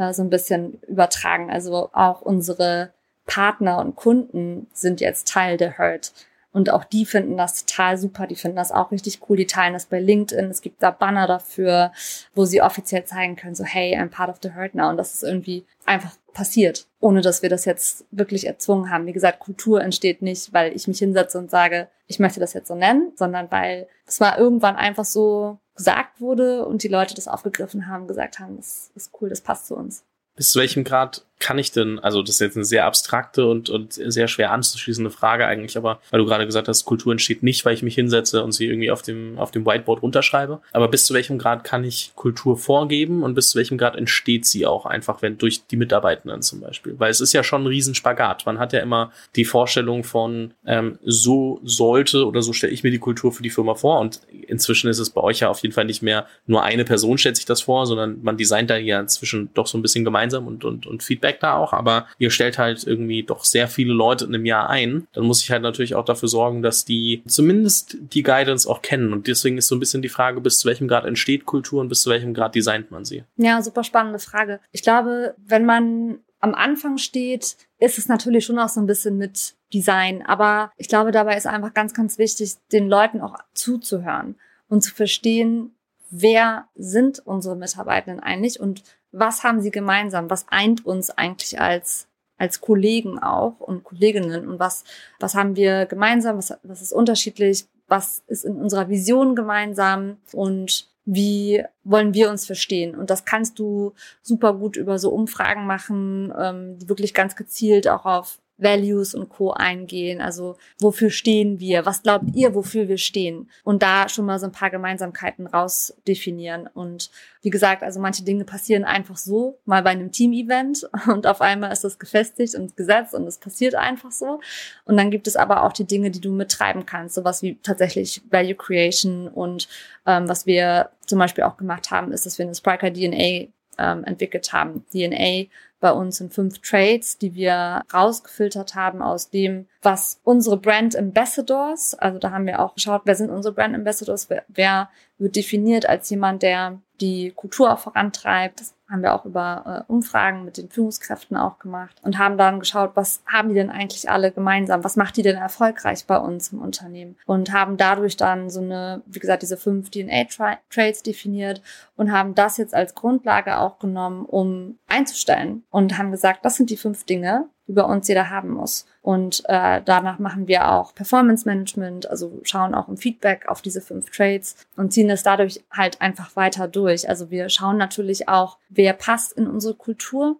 [0.01, 1.49] äh, so ein bisschen übertragen.
[1.49, 2.91] Also auch unsere
[3.25, 6.11] Partner und Kunden sind jetzt Teil der Herd.
[6.53, 8.27] Und auch die finden das total super.
[8.27, 9.37] Die finden das auch richtig cool.
[9.37, 10.49] Die teilen das bei LinkedIn.
[10.49, 11.93] Es gibt da Banner dafür,
[12.35, 14.89] wo sie offiziell zeigen können, so, hey, I'm part of the herd now.
[14.89, 19.05] Und das ist irgendwie einfach passiert, ohne dass wir das jetzt wirklich erzwungen haben.
[19.05, 22.67] Wie gesagt, Kultur entsteht nicht, weil ich mich hinsetze und sage, ich möchte das jetzt
[22.67, 27.28] so nennen, sondern weil es mal irgendwann einfach so gesagt wurde und die Leute das
[27.28, 30.04] aufgegriffen haben, gesagt haben, das ist cool, das passt zu uns.
[30.36, 33.69] Bis zu welchem Grad kann ich denn, also das ist jetzt eine sehr abstrakte und,
[33.69, 37.65] und sehr schwer anzuschließende Frage eigentlich, aber weil du gerade gesagt hast, Kultur entsteht nicht,
[37.65, 40.62] weil ich mich hinsetze und sie irgendwie auf dem, auf dem Whiteboard runterschreibe.
[40.71, 44.45] Aber bis zu welchem Grad kann ich Kultur vorgeben und bis zu welchem Grad entsteht
[44.45, 46.95] sie auch einfach, wenn durch die Mitarbeitenden zum Beispiel?
[46.97, 48.45] Weil es ist ja schon ein Riesenspagat.
[48.45, 52.91] Man hat ja immer die Vorstellung von, ähm, so sollte oder so stelle ich mir
[52.91, 53.99] die Kultur für die Firma vor.
[53.99, 57.17] Und inzwischen ist es bei euch ja auf jeden Fall nicht mehr nur eine Person
[57.17, 60.45] stellt sich das vor, sondern man designt da ja inzwischen doch so ein bisschen gemeinsam
[60.47, 63.94] und, und, und Feedback Feedback da auch, aber ihr stellt halt irgendwie doch sehr viele
[63.94, 65.08] Leute in einem Jahr ein.
[65.13, 69.13] Dann muss ich halt natürlich auch dafür sorgen, dass die zumindest die Guidance auch kennen.
[69.13, 71.89] Und deswegen ist so ein bisschen die Frage, bis zu welchem Grad entsteht Kultur und
[71.89, 73.24] bis zu welchem Grad designt man sie?
[73.38, 74.60] Ja, super spannende Frage.
[74.72, 79.17] Ich glaube, wenn man am Anfang steht, ist es natürlich schon auch so ein bisschen
[79.17, 80.24] mit Design.
[80.26, 84.36] Aber ich glaube, dabei ist einfach ganz, ganz wichtig, den Leuten auch zuzuhören
[84.67, 85.72] und zu verstehen,
[86.10, 90.30] wer sind unsere Mitarbeitenden eigentlich und was haben sie gemeinsam?
[90.30, 94.84] Was eint uns eigentlich als als Kollegen auch und Kolleginnen und was
[95.19, 96.38] was haben wir gemeinsam?
[96.38, 97.67] Was was ist unterschiedlich?
[97.88, 102.95] Was ist in unserer Vision gemeinsam und wie wollen wir uns verstehen?
[102.95, 107.88] Und das kannst du super gut über so Umfragen machen, ähm, die wirklich ganz gezielt
[107.88, 109.52] auch auf Values und Co.
[109.52, 110.21] eingehen.
[110.21, 111.86] Also wofür stehen wir?
[111.86, 113.50] Was glaubt ihr, wofür wir stehen?
[113.63, 116.67] Und da schon mal so ein paar Gemeinsamkeiten rausdefinieren.
[116.67, 121.41] Und wie gesagt, also manche Dinge passieren einfach so, mal bei einem Team-Event und auf
[121.41, 124.39] einmal ist das gefestigt und gesetzt und es passiert einfach so.
[124.86, 128.21] Und dann gibt es aber auch die Dinge, die du mittreiben kannst, sowas wie tatsächlich
[128.30, 129.67] Value Creation und
[130.06, 133.47] ähm, was wir zum Beispiel auch gemacht haben, ist, dass wir eine Spriker DNA
[133.78, 134.86] ähm, entwickelt haben.
[134.91, 135.47] DNA
[135.82, 141.96] bei uns sind fünf Trades, die wir rausgefiltert haben aus dem, was unsere Brand Ambassadors,
[141.96, 145.89] also da haben wir auch geschaut, wer sind unsere Brand Ambassadors, wer, wer wird definiert
[145.89, 148.62] als jemand, der die Kultur auch vorantreibt.
[148.91, 152.91] Haben wir auch über äh, Umfragen mit den Führungskräften auch gemacht und haben dann geschaut,
[152.95, 154.84] was haben die denn eigentlich alle gemeinsam?
[154.84, 157.15] Was macht die denn erfolgreich bei uns im Unternehmen?
[157.25, 161.62] Und haben dadurch dann so eine, wie gesagt, diese fünf DNA-Traits definiert
[161.95, 166.69] und haben das jetzt als Grundlage auch genommen, um einzustellen und haben gesagt, das sind
[166.69, 168.86] die fünf Dinge, bei uns jeder haben muss.
[169.02, 173.82] Und äh, danach machen wir auch Performance Management, also schauen auch im Feedback auf diese
[173.82, 177.08] fünf Trades und ziehen das dadurch halt einfach weiter durch.
[177.08, 180.38] Also wir schauen natürlich auch, wer passt in unsere Kultur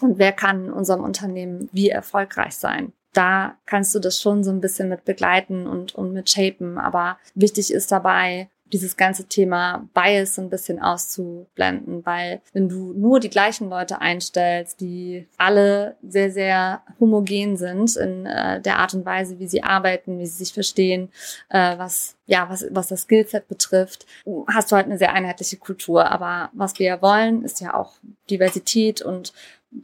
[0.00, 4.50] und wer kann in unserem Unternehmen wie erfolgreich sein da kannst du das schon so
[4.50, 6.78] ein bisschen mit begleiten und, und mit shapen.
[6.78, 13.20] Aber wichtig ist dabei, dieses ganze Thema Bias ein bisschen auszublenden, weil wenn du nur
[13.20, 19.04] die gleichen Leute einstellst, die alle sehr, sehr homogen sind in äh, der Art und
[19.04, 21.10] Weise, wie sie arbeiten, wie sie sich verstehen,
[21.48, 24.06] äh, was ja, was, was das Skillset betrifft,
[24.46, 26.08] hast du halt eine sehr einheitliche Kultur.
[26.12, 27.94] Aber was wir ja wollen, ist ja auch
[28.30, 29.32] Diversität und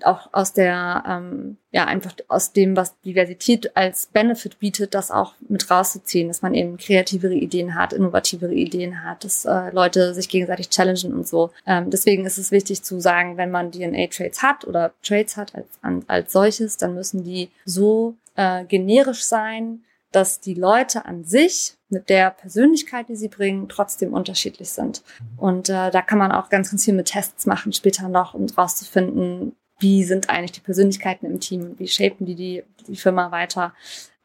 [0.02, 5.34] auch aus der, ähm, ja, einfach aus dem, was Diversität als Benefit bietet, das auch
[5.48, 10.28] mit rauszuziehen, dass man eben kreativere Ideen hat, innovativere Ideen hat, dass äh, Leute sich
[10.28, 11.50] gegenseitig challengen und so.
[11.66, 15.68] Ähm, deswegen ist es wichtig zu sagen, wenn man DNA-Trades hat oder Trades hat als,
[16.08, 22.08] als solches, dann müssen die so äh, generisch sein, dass die Leute an sich mit
[22.08, 25.02] der Persönlichkeit, die sie bringen, trotzdem unterschiedlich sind.
[25.36, 28.46] Und äh, da kann man auch ganz, ganz viel mit Tests machen später noch, um
[28.46, 33.74] rauszufinden, wie sind eigentlich die Persönlichkeiten im Team, wie shapen die, die die Firma weiter.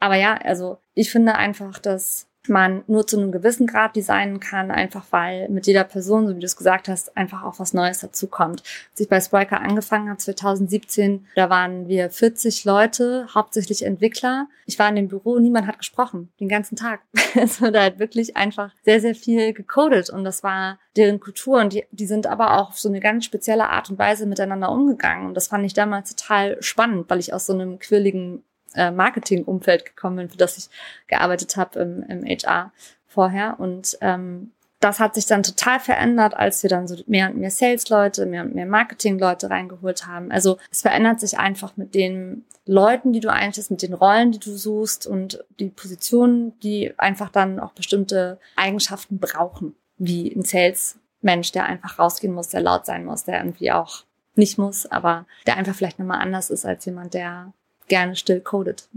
[0.00, 4.70] Aber ja, also ich finde einfach, dass man nur zu einem gewissen Grad designen kann,
[4.70, 8.00] einfach weil mit jeder Person, so wie du es gesagt hast, einfach auch was Neues
[8.00, 8.62] dazukommt.
[8.90, 14.48] Als ich bei Spriker angefangen habe, 2017, da waren wir 40 Leute, hauptsächlich Entwickler.
[14.66, 17.00] Ich war in dem Büro, niemand hat gesprochen, den ganzen Tag.
[17.34, 21.72] es wurde halt wirklich einfach sehr, sehr viel gecodet und das war deren Kultur und
[21.72, 25.26] die, die sind aber auch auf so eine ganz spezielle Art und Weise miteinander umgegangen
[25.26, 28.44] und das fand ich damals total spannend, weil ich aus so einem quirligen
[28.74, 30.68] äh, Marketing-Umfeld gekommen bin, für das ich
[31.06, 32.72] gearbeitet habe im, im HR
[33.06, 33.58] vorher.
[33.58, 37.50] Und ähm, das hat sich dann total verändert, als wir dann so mehr und mehr
[37.50, 40.32] Sales-Leute, mehr und mehr Marketing-Leute reingeholt haben.
[40.32, 44.40] Also es verändert sich einfach mit den Leuten, die du einstellst, mit den Rollen, die
[44.40, 51.52] du suchst und die Positionen, die einfach dann auch bestimmte Eigenschaften brauchen, wie ein Sales-Mensch,
[51.52, 54.04] der einfach rausgehen muss, der laut sein muss, der irgendwie auch
[54.34, 57.52] nicht muss, aber der einfach vielleicht nochmal anders ist als jemand, der
[57.88, 58.88] gerne still codet.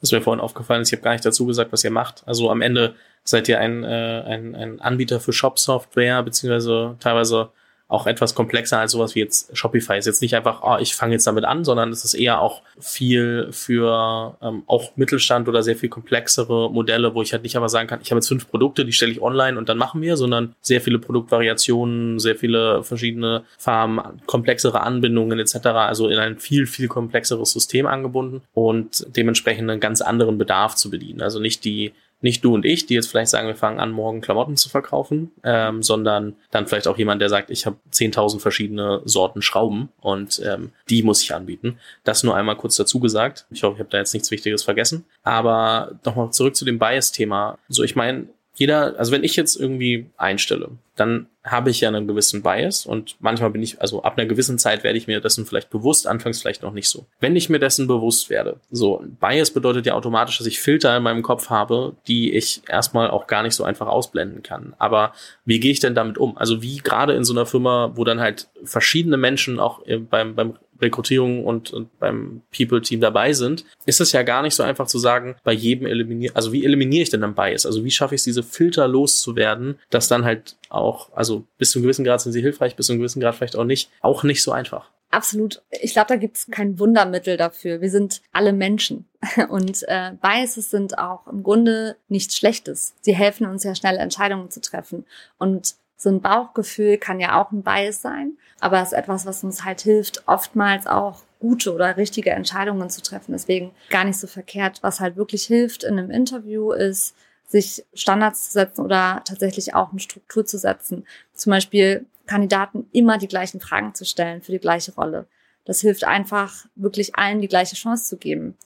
[0.00, 2.22] Ist mir vorhin aufgefallen, ich habe gar nicht dazu gesagt, was ihr macht.
[2.26, 7.50] Also am Ende seid ihr ein, äh, ein, ein Anbieter für Shop-Software, beziehungsweise teilweise
[7.90, 9.98] auch etwas komplexer als sowas wie jetzt Shopify.
[9.98, 12.62] Ist jetzt nicht einfach, oh, ich fange jetzt damit an, sondern es ist eher auch
[12.78, 17.68] viel für ähm, auch Mittelstand oder sehr viel komplexere Modelle, wo ich halt nicht einfach
[17.68, 20.16] sagen kann, ich habe jetzt fünf Produkte, die stelle ich online und dann machen wir,
[20.16, 25.56] sondern sehr viele Produktvariationen, sehr viele verschiedene Farben, komplexere Anbindungen etc.
[25.66, 30.90] Also in ein viel, viel komplexeres System angebunden und dementsprechend einen ganz anderen Bedarf zu
[30.90, 31.22] bedienen.
[31.22, 34.20] Also nicht die nicht du und ich, die jetzt vielleicht sagen, wir fangen an, morgen
[34.20, 39.00] Klamotten zu verkaufen, ähm, sondern dann vielleicht auch jemand, der sagt, ich habe 10.000 verschiedene
[39.04, 41.78] Sorten Schrauben und ähm, die muss ich anbieten.
[42.04, 43.46] Das nur einmal kurz dazu gesagt.
[43.50, 45.04] Ich hoffe, ich habe da jetzt nichts Wichtiges vergessen.
[45.22, 47.58] Aber nochmal zurück zu dem Bias-Thema.
[47.68, 52.06] So, ich meine, jeder, also wenn ich jetzt irgendwie einstelle, dann habe ich ja einen
[52.06, 55.46] gewissen Bias und manchmal bin ich, also ab einer gewissen Zeit werde ich mir dessen
[55.46, 57.06] vielleicht bewusst, anfangs vielleicht noch nicht so.
[57.20, 61.02] Wenn ich mir dessen bewusst werde, so, Bias bedeutet ja automatisch, dass ich Filter in
[61.02, 64.74] meinem Kopf habe, die ich erstmal auch gar nicht so einfach ausblenden kann.
[64.78, 65.14] Aber
[65.46, 66.36] wie gehe ich denn damit um?
[66.36, 70.56] Also wie gerade in so einer Firma, wo dann halt verschiedene Menschen auch beim, beim
[70.80, 74.98] Rekrutierung und, und beim People-Team dabei sind, ist es ja gar nicht so einfach zu
[74.98, 77.66] sagen, bei jedem eliminieren, also wie eliminiere ich denn dann Bias?
[77.66, 81.78] Also wie schaffe ich es, diese Filter loszuwerden, dass dann halt auch, also bis zu
[81.78, 84.22] einem gewissen Grad sind sie hilfreich, bis zu einem gewissen Grad vielleicht auch nicht, auch
[84.22, 84.90] nicht so einfach.
[85.10, 85.60] Absolut.
[85.70, 87.80] Ich glaube, da gibt es kein Wundermittel dafür.
[87.80, 89.06] Wir sind alle Menschen.
[89.48, 92.94] Und äh, Biases sind auch im Grunde nichts Schlechtes.
[93.00, 95.04] Sie helfen uns ja schnell Entscheidungen zu treffen.
[95.36, 99.44] Und so ein Bauchgefühl kann ja auch ein Bias sein, aber es ist etwas, was
[99.44, 103.32] uns halt hilft, oftmals auch gute oder richtige Entscheidungen zu treffen.
[103.32, 104.78] Deswegen gar nicht so verkehrt.
[104.80, 107.14] Was halt wirklich hilft in einem Interview ist,
[107.46, 111.04] sich Standards zu setzen oder tatsächlich auch eine Struktur zu setzen.
[111.34, 115.26] Zum Beispiel Kandidaten immer die gleichen Fragen zu stellen für die gleiche Rolle.
[115.66, 118.56] Das hilft einfach, wirklich allen die gleiche Chance zu geben.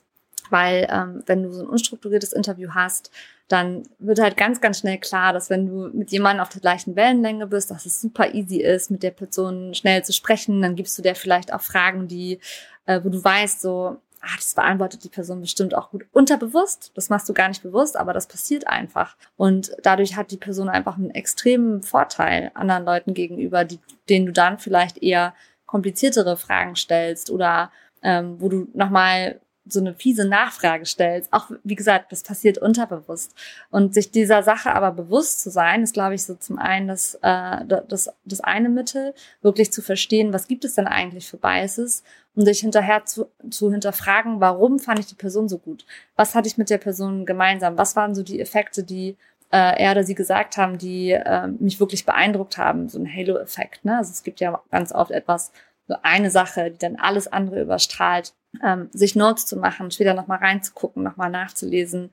[0.51, 3.11] Weil ähm, wenn du so ein unstrukturiertes Interview hast,
[3.49, 6.97] dann wird halt ganz, ganz schnell klar, dass wenn du mit jemandem auf der gleichen
[6.97, 10.63] Wellenlänge bist, dass es super easy ist, mit der Person schnell zu sprechen.
[10.63, 12.41] Dann gibst du der vielleicht auch Fragen, die,
[12.87, 16.93] äh, wo du weißt, so, ah, das beantwortet die Person bestimmt auch gut unterbewusst.
[16.95, 19.17] Das machst du gar nicht bewusst, aber das passiert einfach.
[19.37, 23.79] Und dadurch hat die Person einfach einen extremen Vorteil anderen Leuten gegenüber, die,
[24.09, 25.35] denen du dann vielleicht eher
[25.67, 27.71] kompliziertere Fragen stellst oder
[28.03, 31.33] ähm, wo du nochmal so eine fiese Nachfrage stellst.
[31.33, 33.35] Auch, wie gesagt, das passiert unterbewusst.
[33.71, 37.19] Und sich dieser Sache aber bewusst zu sein, ist, glaube ich, so zum einen das,
[37.23, 42.03] äh, das, das eine Mittel, wirklich zu verstehen, was gibt es denn eigentlich für Biases
[42.35, 45.87] und sich hinterher zu, zu hinterfragen, warum fand ich die Person so gut?
[46.17, 47.79] Was hatte ich mit der Person gemeinsam?
[47.79, 49.17] Was waren so die Effekte, die
[49.51, 52.89] äh, er oder sie gesagt haben, die äh, mich wirklich beeindruckt haben?
[52.89, 53.85] So ein Halo-Effekt.
[53.85, 53.97] Ne?
[53.97, 55.53] Also es gibt ja ganz oft etwas,
[55.87, 60.39] so eine Sache, die dann alles andere überstrahlt ähm, sich Notes zu machen, später nochmal
[60.39, 62.11] reinzugucken, nochmal nachzulesen,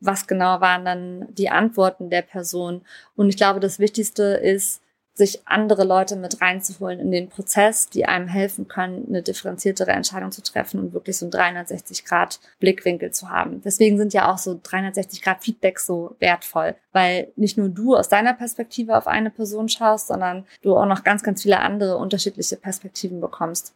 [0.00, 2.82] was genau waren dann die Antworten der Person.
[3.16, 4.80] Und ich glaube, das Wichtigste ist,
[5.16, 10.32] sich andere Leute mit reinzuholen in den Prozess, die einem helfen können, eine differenziertere Entscheidung
[10.32, 13.62] zu treffen und wirklich so einen 360-Grad-Blickwinkel zu haben.
[13.64, 18.96] Deswegen sind ja auch so 360-Grad-Feedbacks so wertvoll, weil nicht nur du aus deiner Perspektive
[18.96, 23.72] auf eine Person schaust, sondern du auch noch ganz, ganz viele andere unterschiedliche Perspektiven bekommst.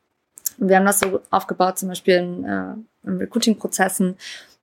[0.58, 4.16] Wir haben das so aufgebaut, zum Beispiel in, äh, in Recruiting-Prozessen,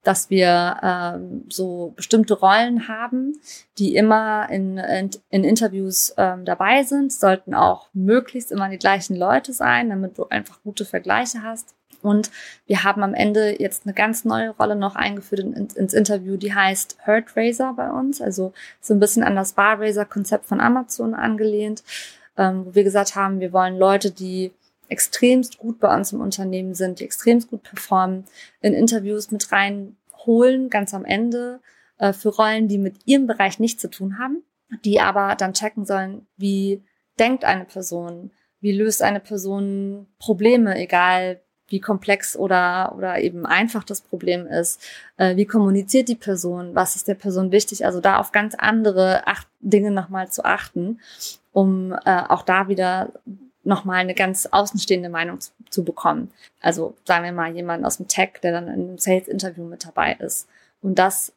[0.06, 3.40] dass wir ähm, so bestimmte Rollen haben,
[3.78, 9.16] die immer in, in, in Interviews ähm, dabei sind, sollten auch möglichst immer die gleichen
[9.16, 11.74] Leute sein, damit du einfach gute Vergleiche hast.
[12.02, 12.30] Und
[12.66, 16.54] wir haben am Ende jetzt eine ganz neue Rolle noch eingeführt in, ins Interview, die
[16.54, 20.60] heißt Herd Raiser bei uns, also so ein bisschen an das Bar Raiser Konzept von
[20.60, 21.82] Amazon angelehnt,
[22.36, 24.52] ähm, wo wir gesagt haben, wir wollen Leute, die
[24.88, 28.24] extremst gut bei uns im Unternehmen sind, die extremst gut performen,
[28.60, 31.60] in Interviews mit reinholen, ganz am Ende,
[31.98, 34.42] äh, für Rollen, die mit ihrem Bereich nichts zu tun haben,
[34.84, 36.82] die aber dann checken sollen, wie
[37.18, 43.82] denkt eine Person, wie löst eine Person Probleme, egal wie komplex oder, oder eben einfach
[43.82, 44.80] das Problem ist,
[45.16, 49.26] äh, wie kommuniziert die Person, was ist der Person wichtig, also da auf ganz andere
[49.26, 51.00] acht Dinge nochmal zu achten,
[51.52, 53.12] um äh, auch da wieder
[53.66, 56.30] nochmal eine ganz außenstehende Meinung zu, zu, bekommen.
[56.60, 60.14] Also sagen wir mal jemand aus dem Tech, der dann in einem Sales-Interview mit dabei
[60.14, 60.48] ist.
[60.80, 61.32] Und das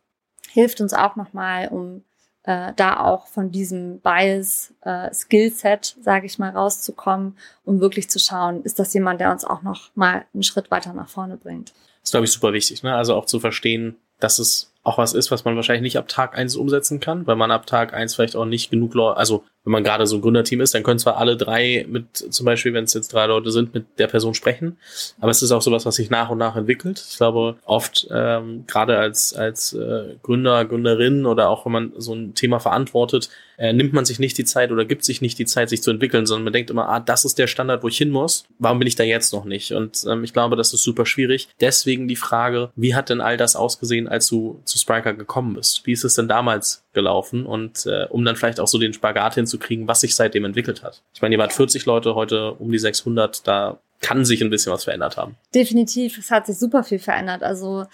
[0.50, 2.04] hilft uns auch nochmal, um
[2.44, 8.64] äh, da auch von diesem Bias äh, sage ich mal, rauszukommen, um wirklich zu schauen,
[8.64, 11.72] ist das jemand, der uns auch noch mal einen Schritt weiter nach vorne bringt.
[12.02, 12.84] Das ist, glaube ich, super wichtig.
[12.84, 12.96] Ne?
[12.96, 16.38] Also auch zu verstehen, dass es auch was ist, was man wahrscheinlich nicht ab Tag
[16.38, 19.74] eins umsetzen kann, weil man ab Tag eins vielleicht auch nicht genug Leute, also wenn
[19.74, 22.86] man gerade so ein Gründerteam ist, dann können zwar alle drei mit, zum Beispiel, wenn
[22.86, 24.78] es jetzt drei Leute sind, mit der Person sprechen,
[25.22, 27.06] aber es ist auch sowas, was sich nach und nach entwickelt.
[27.08, 32.16] Ich glaube, oft ähm, gerade als, als äh, Gründer, Gründerin oder auch wenn man so
[32.16, 35.46] ein Thema verantwortet, äh, nimmt man sich nicht die Zeit oder gibt sich nicht die
[35.46, 37.98] Zeit, sich zu entwickeln, sondern man denkt immer, ah, das ist der Standard, wo ich
[37.98, 38.46] hin muss.
[38.58, 39.74] Warum bin ich da jetzt noch nicht?
[39.74, 41.50] Und ähm, ich glaube, das ist super schwierig.
[41.60, 45.86] Deswegen die Frage, wie hat denn all das ausgesehen, als du zu Spriker gekommen bist?
[45.86, 47.46] Wie ist es denn damals gelaufen?
[47.46, 51.04] Und äh, um dann vielleicht auch so den Spagat hinzukriegen, was sich seitdem entwickelt hat.
[51.14, 54.72] Ich meine, ihr wart 40 Leute, heute um die 600, da kann sich ein bisschen
[54.72, 55.36] was verändert haben.
[55.54, 57.44] Definitiv, es hat sich super viel verändert.
[57.44, 57.86] Also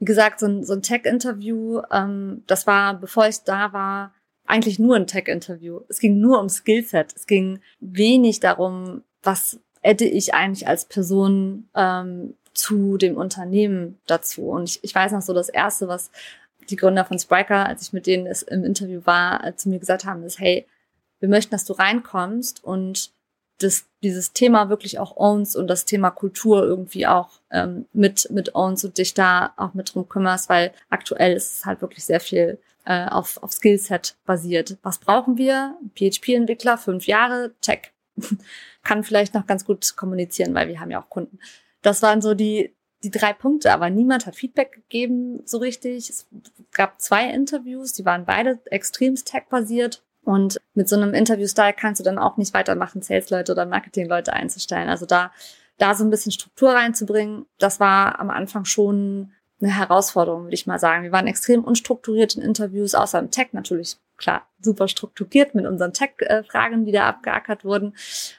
[0.00, 4.12] wie gesagt, so ein, so ein Tech-Interview, ähm, das war, bevor ich da war,
[4.52, 5.80] eigentlich nur ein Tech-Interview.
[5.88, 7.14] Es ging nur um Skillset.
[7.16, 14.42] Es ging wenig darum, was hätte ich eigentlich als Person ähm, zu dem Unternehmen dazu.
[14.50, 16.10] Und ich, ich weiß noch so, das Erste, was
[16.68, 20.04] die Gründer von Spriker, als ich mit denen im Interview war, äh, zu mir gesagt
[20.04, 20.66] haben, ist, hey,
[21.18, 23.10] wir möchten, dass du reinkommst und
[23.56, 28.54] das, dieses Thema wirklich auch owns und das Thema Kultur irgendwie auch ähm, mit, mit
[28.54, 32.20] owns und dich da auch mit drum kümmerst, weil aktuell ist es halt wirklich sehr
[32.20, 34.78] viel äh, auf, auf Skillset basiert.
[34.82, 35.76] Was brauchen wir?
[35.94, 37.92] PHP-Entwickler, fünf Jahre, check.
[38.82, 41.38] Kann vielleicht noch ganz gut kommunizieren, weil wir haben ja auch Kunden.
[41.82, 46.10] Das waren so die, die drei Punkte, aber niemand hat Feedback gegeben so richtig.
[46.10, 46.26] Es
[46.72, 50.02] gab zwei Interviews, die waren beide extremst tech-basiert.
[50.24, 54.88] Und mit so einem Interview-Style kannst du dann auch nicht weitermachen, Sales-Leute oder Marketing-Leute einzustellen.
[54.88, 55.32] Also da,
[55.78, 60.66] da so ein bisschen Struktur reinzubringen, das war am Anfang schon eine Herausforderung, würde ich
[60.66, 61.04] mal sagen.
[61.04, 65.92] Wir waren extrem unstrukturiert in Interviews, außer im Tech natürlich, klar, super strukturiert mit unseren
[65.92, 67.94] Tech-Fragen, die da abgeackert wurden.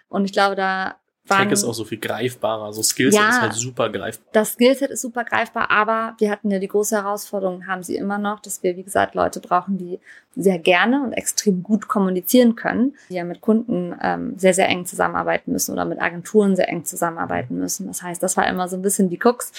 [0.09, 2.73] Und ich glaube, da waren, Tech ist auch so viel greifbarer.
[2.73, 4.27] So Skillset ja, ist halt super greifbar.
[4.33, 8.17] Das Skillset ist super greifbar, aber wir hatten ja die große Herausforderung, haben sie immer
[8.17, 9.99] noch, dass wir, wie gesagt, Leute brauchen, die
[10.35, 14.85] sehr gerne und extrem gut kommunizieren können, die ja mit Kunden ähm, sehr, sehr eng
[14.85, 17.87] zusammenarbeiten müssen oder mit Agenturen sehr eng zusammenarbeiten müssen.
[17.87, 19.51] Das heißt, das war immer so ein bisschen die Cooks.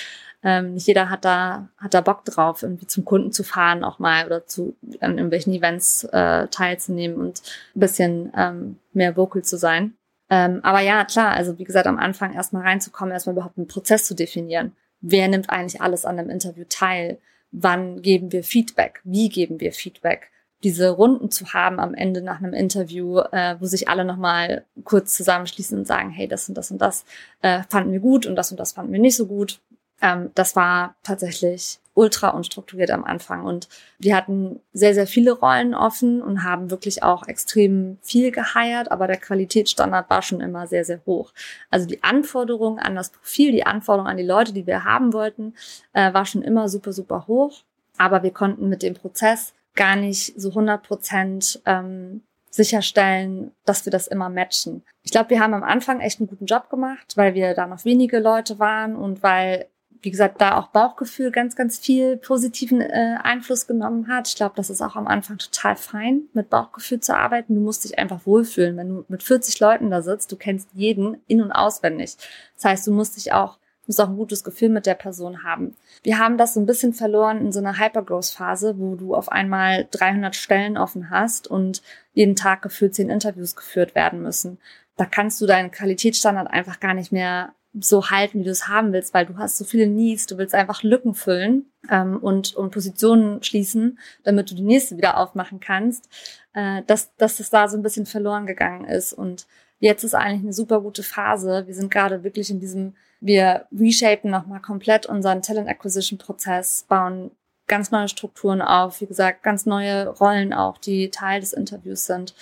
[0.42, 3.98] Ähm, nicht jeder hat da, hat da Bock drauf, irgendwie zum Kunden zu fahren auch
[3.98, 7.40] mal oder zu an irgendwelchen Events äh, teilzunehmen und
[7.74, 9.94] ein bisschen ähm, mehr vocal zu sein.
[10.30, 14.06] Ähm, aber ja, klar, also wie gesagt, am Anfang erstmal reinzukommen, erstmal überhaupt einen Prozess
[14.06, 14.72] zu definieren.
[15.00, 17.18] Wer nimmt eigentlich alles an einem Interview teil?
[17.50, 19.00] Wann geben wir Feedback?
[19.04, 20.30] Wie geben wir Feedback?
[20.62, 25.14] Diese Runden zu haben am Ende nach einem Interview, äh, wo sich alle nochmal kurz
[25.14, 27.04] zusammenschließen und sagen, hey, das und das und das
[27.42, 29.60] äh, fanden wir gut und das und das fanden wir nicht so gut.
[30.00, 33.44] Ähm, das war tatsächlich ultra unstrukturiert am Anfang.
[33.44, 38.90] Und wir hatten sehr, sehr viele Rollen offen und haben wirklich auch extrem viel geheiert,
[38.90, 41.33] aber der Qualitätsstandard war schon immer sehr, sehr hoch.
[41.70, 45.54] Also die Anforderungen an das Profil, die Anforderungen an die Leute, die wir haben wollten,
[45.92, 47.62] äh, war schon immer super, super hoch.
[47.96, 53.90] Aber wir konnten mit dem Prozess gar nicht so 100 Prozent ähm, sicherstellen, dass wir
[53.90, 54.83] das immer matchen.
[55.02, 57.85] Ich glaube, wir haben am Anfang echt einen guten Job gemacht, weil wir da noch
[57.85, 59.66] wenige Leute waren und weil
[60.04, 64.28] wie gesagt, da auch Bauchgefühl ganz, ganz viel positiven äh, Einfluss genommen hat.
[64.28, 67.54] Ich glaube, das ist auch am Anfang total fein, mit Bauchgefühl zu arbeiten.
[67.54, 68.76] Du musst dich einfach wohlfühlen.
[68.76, 72.16] Wenn du mit 40 Leuten da sitzt, du kennst jeden in- und auswendig.
[72.56, 75.74] Das heißt, du musst dich auch, musst auch ein gutes Gefühl mit der Person haben.
[76.02, 79.88] Wir haben das so ein bisschen verloren in so einer Hypergrowth-Phase, wo du auf einmal
[79.90, 84.58] 300 Stellen offen hast und jeden Tag gefühlt zehn Interviews geführt werden müssen.
[84.96, 88.92] Da kannst du deinen Qualitätsstandard einfach gar nicht mehr so halten, wie du es haben
[88.92, 92.70] willst, weil du hast so viele Needs, du willst einfach Lücken füllen ähm, und, und
[92.70, 96.08] Positionen schließen, damit du die nächste wieder aufmachen kannst,
[96.54, 99.12] äh, dass, dass es da so ein bisschen verloren gegangen ist.
[99.12, 99.46] Und
[99.80, 101.64] jetzt ist eigentlich eine super gute Phase.
[101.66, 107.32] Wir sind gerade wirklich in diesem, wir reshapen nochmal komplett unseren Talent Acquisition Prozess, bauen
[107.66, 112.34] ganz neue Strukturen auf, wie gesagt, ganz neue Rollen auch, die Teil des Interviews sind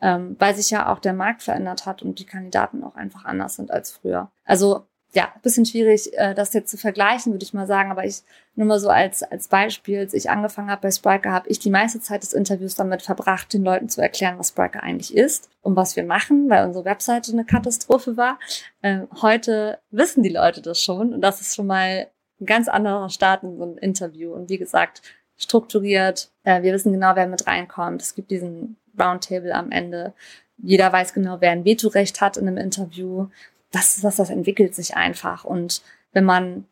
[0.00, 3.56] ähm, weil sich ja auch der Markt verändert hat und die Kandidaten auch einfach anders
[3.56, 4.30] sind als früher.
[4.44, 7.90] Also ja, bisschen schwierig, äh, das jetzt zu vergleichen, würde ich mal sagen.
[7.90, 8.22] Aber ich
[8.54, 11.70] nur mal so als, als Beispiel, als ich angefangen habe bei Spriker, habe ich die
[11.70, 15.76] meiste Zeit des Interviews damit verbracht, den Leuten zu erklären, was Spriker eigentlich ist und
[15.76, 18.38] was wir machen, weil unsere Webseite eine Katastrophe war.
[18.82, 22.08] Ähm, heute wissen die Leute das schon und das ist schon mal
[22.40, 24.32] ein ganz anderer Start in so ein Interview.
[24.32, 25.02] Und wie gesagt,
[25.36, 26.30] strukturiert.
[26.44, 28.02] Äh, wir wissen genau, wer mit reinkommt.
[28.02, 30.12] Es gibt diesen Roundtable am Ende.
[30.58, 33.28] Jeder weiß genau, wer ein Vetorecht hat in einem Interview
[33.70, 35.44] das ist was, das entwickelt sich einfach.
[35.44, 35.82] Und
[36.12, 36.64] wenn man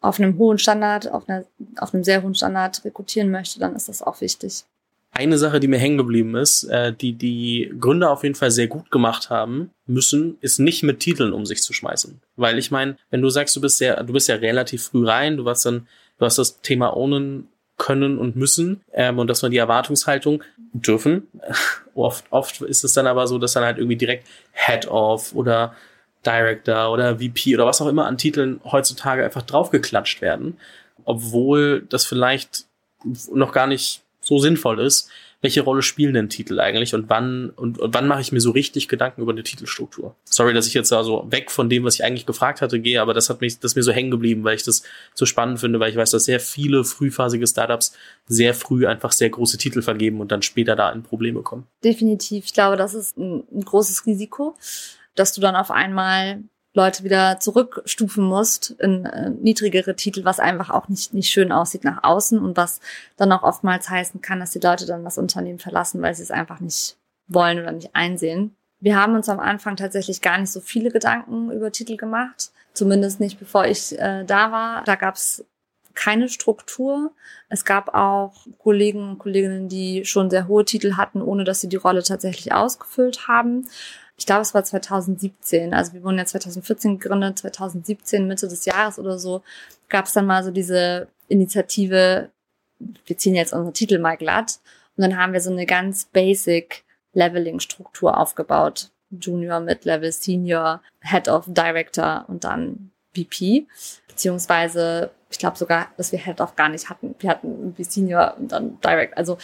[0.00, 1.44] auf einem hohen Standard, auf, einer,
[1.78, 4.64] auf einem sehr hohen Standard rekrutieren möchte, dann ist das auch wichtig.
[5.10, 8.68] Eine Sache, die mir hängen geblieben ist, äh, die die Gründer auf jeden Fall sehr
[8.68, 12.20] gut gemacht haben müssen, ist nicht mit Titeln um sich zu schmeißen.
[12.36, 15.38] Weil ich meine, wenn du sagst, du bist ja, du bist ja relativ früh rein,
[15.38, 15.88] du warst dann,
[16.18, 17.48] du hast das Thema Ownen
[17.78, 21.28] können und müssen ähm, und dass man die Erwartungshaltung dürfen.
[21.94, 25.74] oft, oft ist es dann aber so, dass dann halt irgendwie direkt Head-Off oder
[26.26, 30.58] Director oder VP oder was auch immer an Titeln heutzutage einfach draufgeklatscht werden,
[31.04, 32.66] obwohl das vielleicht
[33.32, 35.08] noch gar nicht so sinnvoll ist.
[35.40, 38.50] Welche Rolle spielen denn Titel eigentlich und wann und, und wann mache ich mir so
[38.50, 40.16] richtig Gedanken über eine Titelstruktur?
[40.24, 43.14] Sorry, dass ich jetzt also weg von dem, was ich eigentlich gefragt hatte, gehe, aber
[43.14, 44.82] das hat mich, das mir so hängen geblieben, weil ich das
[45.14, 47.92] so spannend finde, weil ich weiß, dass sehr viele frühphasige Startups
[48.26, 51.66] sehr früh einfach sehr große Titel vergeben und dann später da in Probleme kommen.
[51.84, 52.46] Definitiv.
[52.46, 54.56] Ich glaube, das ist ein, ein großes Risiko
[55.18, 56.42] dass du dann auf einmal
[56.78, 61.82] Leute wieder zurückstufen musst in äh, niedrigere Titel, was einfach auch nicht, nicht schön aussieht
[61.82, 62.80] nach außen und was
[63.16, 66.30] dann auch oftmals heißen kann, dass die Leute dann das Unternehmen verlassen, weil sie es
[66.30, 68.54] einfach nicht wollen oder nicht einsehen.
[68.78, 73.18] Wir haben uns am Anfang tatsächlich gar nicht so viele Gedanken über Titel gemacht, zumindest
[73.18, 74.84] nicht bevor ich äh, da war.
[74.84, 75.44] Da gab es
[75.94, 77.10] keine Struktur.
[77.48, 81.68] Es gab auch Kollegen und Kolleginnen, die schon sehr hohe Titel hatten, ohne dass sie
[81.68, 83.66] die Rolle tatsächlich ausgefüllt haben
[84.18, 85.72] ich glaube, es war 2017.
[85.72, 89.42] Also wir wurden ja 2014 gegründet, 2017, Mitte des Jahres oder so,
[89.88, 92.30] gab es dann mal so diese Initiative,
[93.06, 94.58] wir ziehen jetzt unsere Titel mal glatt.
[94.96, 98.90] Und dann haben wir so eine ganz basic Leveling-Struktur aufgebaut.
[99.10, 103.66] Junior, Mid-Level, Senior, Head of Director und dann VP.
[104.08, 107.14] Beziehungsweise, ich glaube sogar, dass wir Head of gar nicht hatten.
[107.20, 109.16] Wir hatten irgendwie Senior und dann Direct.
[109.16, 109.38] Also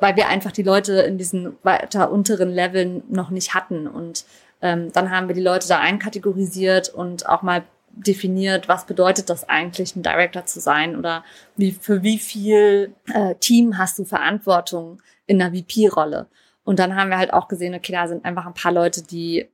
[0.00, 3.86] weil wir einfach die Leute in diesen weiter unteren Leveln noch nicht hatten.
[3.86, 4.24] Und
[4.60, 9.48] ähm, dann haben wir die Leute da einkategorisiert und auch mal definiert, was bedeutet das
[9.48, 11.24] eigentlich, ein Director zu sein oder
[11.56, 16.26] wie, für wie viel äh, Team hast du Verantwortung in einer VP-Rolle.
[16.64, 19.48] Und dann haben wir halt auch gesehen, okay, da sind einfach ein paar Leute, die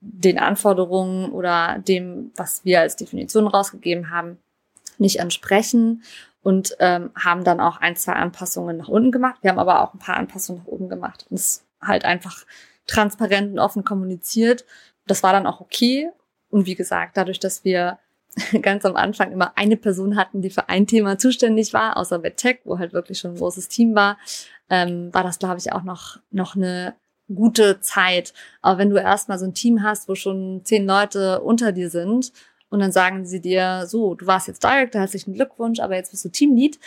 [0.00, 4.38] den Anforderungen oder dem, was wir als Definition rausgegeben haben,
[4.98, 6.02] nicht entsprechen
[6.46, 9.38] und ähm, haben dann auch ein, zwei Anpassungen nach unten gemacht.
[9.42, 12.44] Wir haben aber auch ein paar Anpassungen nach oben gemacht und es halt einfach
[12.86, 14.64] transparent und offen kommuniziert.
[15.08, 16.08] Das war dann auch okay.
[16.48, 17.98] Und wie gesagt, dadurch, dass wir
[18.62, 22.30] ganz am Anfang immer eine Person hatten, die für ein Thema zuständig war, außer bei
[22.30, 24.16] Tech, wo halt wirklich schon ein großes Team war,
[24.70, 26.94] ähm, war das, glaube ich, auch noch, noch eine
[27.26, 28.32] gute Zeit.
[28.62, 32.30] Aber wenn du erstmal so ein Team hast, wo schon zehn Leute unter dir sind
[32.68, 36.24] und dann sagen sie dir, so, du warst jetzt Director, herzlichen Glückwunsch, aber jetzt bist
[36.24, 36.78] du Teamlead.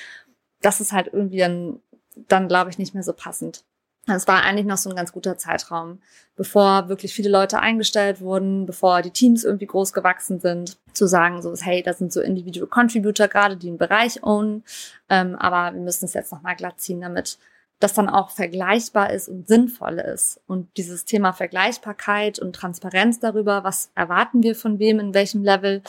[0.62, 1.80] Das ist halt irgendwie dann,
[2.28, 3.64] dann glaube ich, nicht mehr so passend.
[4.08, 6.00] Es war eigentlich noch so ein ganz guter Zeitraum,
[6.36, 11.42] bevor wirklich viele Leute eingestellt wurden, bevor die Teams irgendwie groß gewachsen sind, zu sagen
[11.42, 14.64] so, hey, das sind so Individual Contributor gerade, die einen Bereich ownen,
[15.10, 17.38] ähm, aber wir müssen es jetzt nochmal glatt ziehen, damit
[17.80, 20.42] das dann auch vergleichbar ist und sinnvoll ist.
[20.48, 25.82] Und dieses Thema Vergleichbarkeit und Transparenz darüber, was erwarten wir von wem, in welchem Level,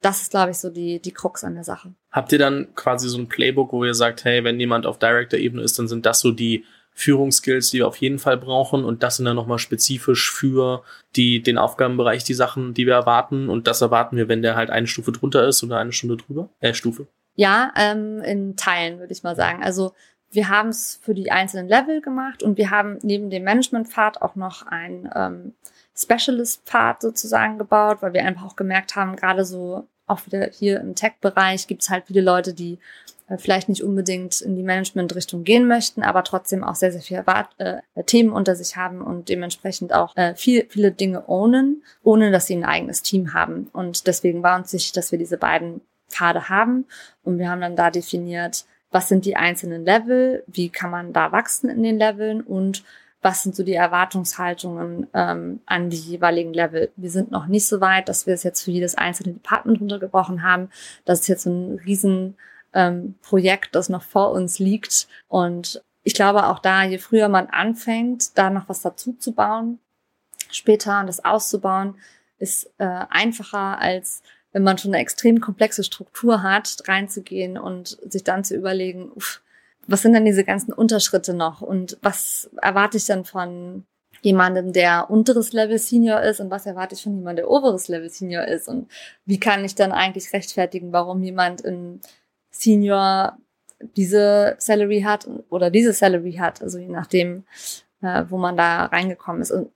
[0.00, 1.94] das ist, glaube ich, so die, die Krux an der Sache.
[2.10, 5.62] Habt ihr dann quasi so ein Playbook, wo ihr sagt, hey, wenn jemand auf Director-Ebene
[5.62, 9.16] ist, dann sind das so die Führungsskills, die wir auf jeden Fall brauchen und das
[9.16, 10.82] sind dann nochmal spezifisch für
[11.14, 14.70] die, den Aufgabenbereich, die Sachen, die wir erwarten und das erwarten wir, wenn der halt
[14.70, 17.06] eine Stufe drunter ist oder eine Stunde drüber, äh, Stufe?
[17.36, 19.62] Ja, ähm, in Teilen würde ich mal sagen.
[19.62, 19.92] Also
[20.30, 24.34] wir haben es für die einzelnen Level gemacht und wir haben neben dem Management-Pfad auch
[24.34, 25.54] noch ein ähm,
[25.96, 30.94] Specialist-Pfad sozusagen gebaut, weil wir einfach auch gemerkt haben, gerade so auch wieder hier im
[30.94, 32.78] Tech-Bereich gibt es halt viele Leute, die
[33.28, 37.24] äh, vielleicht nicht unbedingt in die Management-Richtung gehen möchten, aber trotzdem auch sehr, sehr viele
[37.58, 42.46] äh, Themen unter sich haben und dementsprechend auch äh, viel, viele Dinge ownen, ohne dass
[42.46, 43.68] sie ein eigenes Team haben.
[43.72, 46.86] Und deswegen war uns wichtig, dass wir diese beiden Pfade haben
[47.22, 51.32] und wir haben dann da definiert, was sind die einzelnen Level, wie kann man da
[51.32, 52.84] wachsen in den Leveln und
[53.20, 56.90] was sind so die Erwartungshaltungen ähm, an die jeweiligen Level.
[56.96, 60.42] Wir sind noch nicht so weit, dass wir es jetzt für jedes einzelne Department runtergebrochen
[60.42, 60.70] haben.
[61.04, 62.36] Das ist jetzt so ein riesen
[62.72, 65.08] ähm, Projekt, das noch vor uns liegt.
[65.26, 69.80] Und ich glaube auch da, je früher man anfängt, da noch was dazu zu bauen,
[70.50, 71.96] später das auszubauen,
[72.38, 74.22] ist äh, einfacher als
[74.58, 79.40] wenn man schon eine extrem komplexe Struktur hat, reinzugehen und sich dann zu überlegen, uff,
[79.86, 83.84] was sind denn diese ganzen Unterschritte noch und was erwarte ich dann von
[84.20, 88.10] jemandem, der unteres Level Senior ist und was erwarte ich von jemandem, der oberes Level
[88.10, 88.90] Senior ist und
[89.26, 92.00] wie kann ich dann eigentlich rechtfertigen, warum jemand in
[92.50, 93.38] Senior
[93.96, 97.44] diese Salary hat oder diese Salary hat, also je nachdem,
[98.02, 99.52] äh, wo man da reingekommen ist.
[99.52, 99.70] Und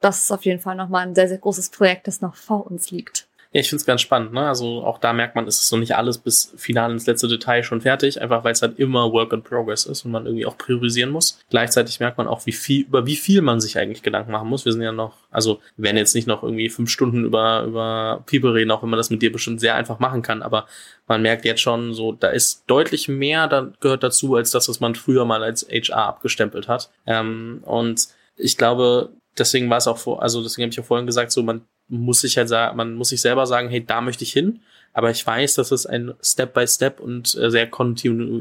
[0.00, 2.90] das ist auf jeden Fall nochmal ein sehr, sehr großes Projekt, das noch vor uns
[2.90, 3.28] liegt.
[3.52, 4.32] Ja, ich finde es ganz spannend.
[4.32, 4.48] Ne?
[4.48, 7.62] Also auch da merkt man, ist es so nicht alles bis final ins letzte Detail
[7.62, 10.56] schon fertig, einfach weil es halt immer Work in Progress ist und man irgendwie auch
[10.56, 11.38] priorisieren muss.
[11.50, 14.64] Gleichzeitig merkt man auch, wie viel, über wie viel man sich eigentlich Gedanken machen muss.
[14.64, 18.24] Wir sind ja noch, also wir werden jetzt nicht noch irgendwie fünf Stunden über, über
[18.26, 20.66] People reden, auch wenn man das mit dir bestimmt sehr einfach machen kann, aber
[21.06, 24.80] man merkt jetzt schon so, da ist deutlich mehr da gehört dazu, als das, was
[24.80, 26.90] man früher mal als HR abgestempelt hat.
[27.06, 31.06] Ähm, und ich glaube, deswegen war es auch vor, also deswegen habe ich auch vorhin
[31.06, 31.62] gesagt, so man
[31.98, 34.60] muss sich halt sagen, man muss sich selber sagen, hey, da möchte ich hin.
[34.92, 38.40] Aber ich weiß, dass es ein Step-by-Step Step und äh, sehr kontinu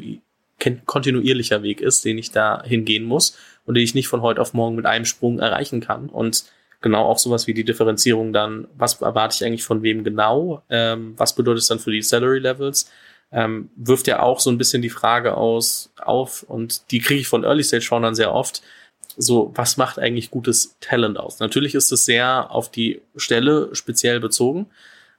[0.86, 3.36] kontinuierlicher Weg ist, den ich da hingehen muss
[3.66, 6.08] und den ich nicht von heute auf morgen mit einem Sprung erreichen kann.
[6.08, 6.46] Und
[6.82, 11.14] genau auch sowas wie die Differenzierung dann, was erwarte ich eigentlich von wem genau, ähm,
[11.18, 12.92] was bedeutet es dann für die Salary Levels,
[13.32, 17.28] ähm, wirft ja auch so ein bisschen die Frage aus auf und die kriege ich
[17.28, 18.62] von Early Stage Foundern sehr oft,
[19.18, 21.40] so, was macht eigentlich gutes Talent aus?
[21.40, 24.68] Natürlich ist es sehr auf die Stelle speziell bezogen.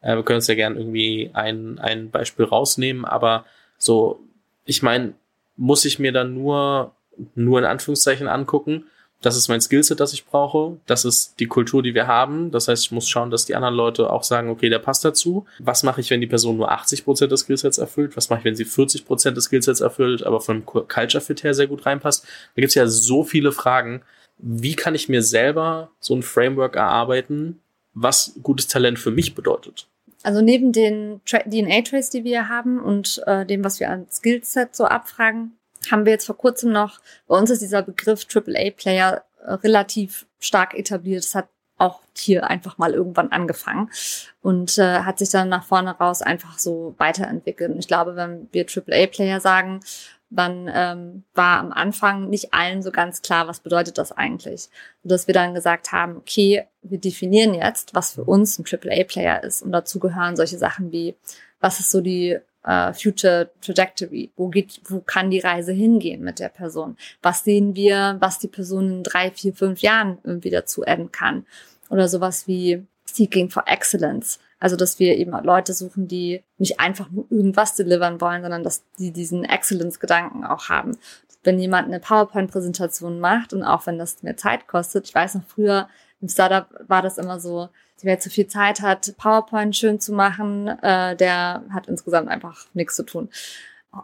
[0.00, 3.44] Äh, wir können uns ja gerne irgendwie ein, ein Beispiel rausnehmen, aber
[3.78, 4.20] so,
[4.64, 5.14] ich meine,
[5.56, 6.92] muss ich mir dann nur,
[7.34, 8.84] nur in Anführungszeichen angucken,
[9.22, 10.76] das ist mein Skillset, das ich brauche.
[10.86, 12.50] Das ist die Kultur, die wir haben.
[12.50, 15.46] Das heißt, ich muss schauen, dass die anderen Leute auch sagen, okay, der passt dazu.
[15.60, 18.16] Was mache ich, wenn die Person nur 80 Prozent des Skillsets erfüllt?
[18.16, 21.54] Was mache ich, wenn sie 40 Prozent des Skillsets erfüllt, aber vom Culture Fit her
[21.54, 22.24] sehr gut reinpasst?
[22.24, 24.02] Da gibt es ja so viele Fragen.
[24.38, 27.60] Wie kann ich mir selber so ein Framework erarbeiten,
[27.94, 29.86] was gutes Talent für mich bedeutet?
[30.24, 34.84] Also neben den DNA-Traits, die wir haben und äh, dem, was wir an Skillset so
[34.84, 35.52] abfragen,
[35.90, 40.74] haben wir jetzt vor kurzem noch, bei uns ist dieser Begriff AAA-Player äh, relativ stark
[40.74, 41.24] etabliert.
[41.24, 43.90] Das hat auch hier einfach mal irgendwann angefangen
[44.40, 47.72] und äh, hat sich dann nach vorne raus einfach so weiterentwickelt.
[47.72, 49.80] Und ich glaube, wenn wir AAA-Player sagen,
[50.30, 54.70] dann ähm, war am Anfang nicht allen so ganz klar, was bedeutet das eigentlich.
[55.02, 59.62] Sodass wir dann gesagt haben, okay, wir definieren jetzt, was für uns ein AAA-Player ist.
[59.62, 61.16] Und dazu gehören solche Sachen wie,
[61.60, 64.30] was ist so die äh, Future Trajectory?
[64.36, 66.96] Wo geht, wo kann die Reise hingehen mit der Person?
[67.22, 71.46] Was sehen wir, was die Person in drei, vier, fünf Jahren irgendwie dazu adden kann?
[71.90, 74.38] Oder sowas wie Seeking for Excellence.
[74.58, 78.84] Also, dass wir eben Leute suchen, die nicht einfach nur irgendwas delivern wollen, sondern dass
[78.98, 80.96] die diesen Excellence-Gedanken auch haben.
[81.42, 85.44] Wenn jemand eine PowerPoint-Präsentation macht und auch wenn das mehr Zeit kostet, ich weiß noch
[85.46, 85.88] früher
[86.22, 87.68] im Startup war das immer so,
[88.00, 92.96] wer zu viel Zeit hat, PowerPoint schön zu machen, äh, der hat insgesamt einfach nichts
[92.96, 93.28] zu tun.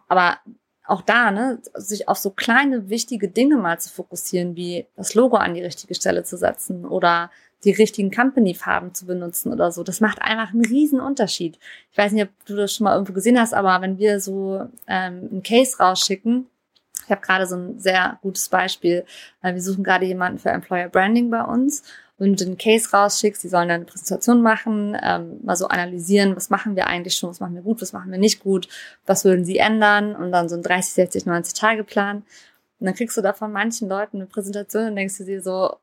[0.09, 0.39] Aber
[0.87, 5.37] auch da, ne, sich auf so kleine, wichtige Dinge mal zu fokussieren, wie das Logo
[5.37, 7.31] an die richtige Stelle zu setzen oder
[7.65, 9.83] die richtigen Company-Farben zu benutzen oder so.
[9.83, 11.59] Das macht einfach einen riesen Unterschied.
[11.91, 14.67] Ich weiß nicht, ob du das schon mal irgendwo gesehen hast, aber wenn wir so
[14.87, 16.47] ähm, einen Case rausschicken,
[17.05, 19.05] ich habe gerade so ein sehr gutes Beispiel.
[19.41, 21.83] Wir suchen gerade jemanden für Employer Branding bei uns
[22.19, 26.51] du den Case rausschickst, die sollen dann eine Präsentation machen, ähm, mal so analysieren, was
[26.51, 28.69] machen wir eigentlich schon, was machen wir gut, was machen wir nicht gut,
[29.07, 32.25] was würden sie ändern und dann so ein 30, 60, 90 Tage Plan.
[32.81, 35.77] Und dann kriegst du da von manchen Leuten eine Präsentation und denkst dir so,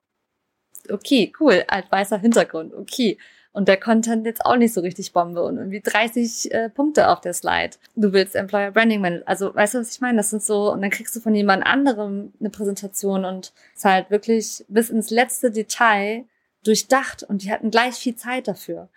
[0.89, 3.17] okay, cool, alt weißer Hintergrund, okay.
[3.55, 7.21] Und der Content jetzt auch nicht so richtig Bombe und irgendwie 30 äh, Punkte auf
[7.21, 7.77] der Slide.
[7.95, 9.25] Du willst Employer Branding Manager.
[9.25, 10.17] Also, weißt du, was ich meine?
[10.17, 13.85] Das sind so, und dann kriegst du von jemand anderem eine Präsentation und es ist
[13.85, 16.25] halt wirklich bis ins letzte Detail
[16.65, 18.89] durchdacht und die hatten gleich viel Zeit dafür.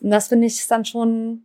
[0.00, 1.44] Und das finde ich dann schon,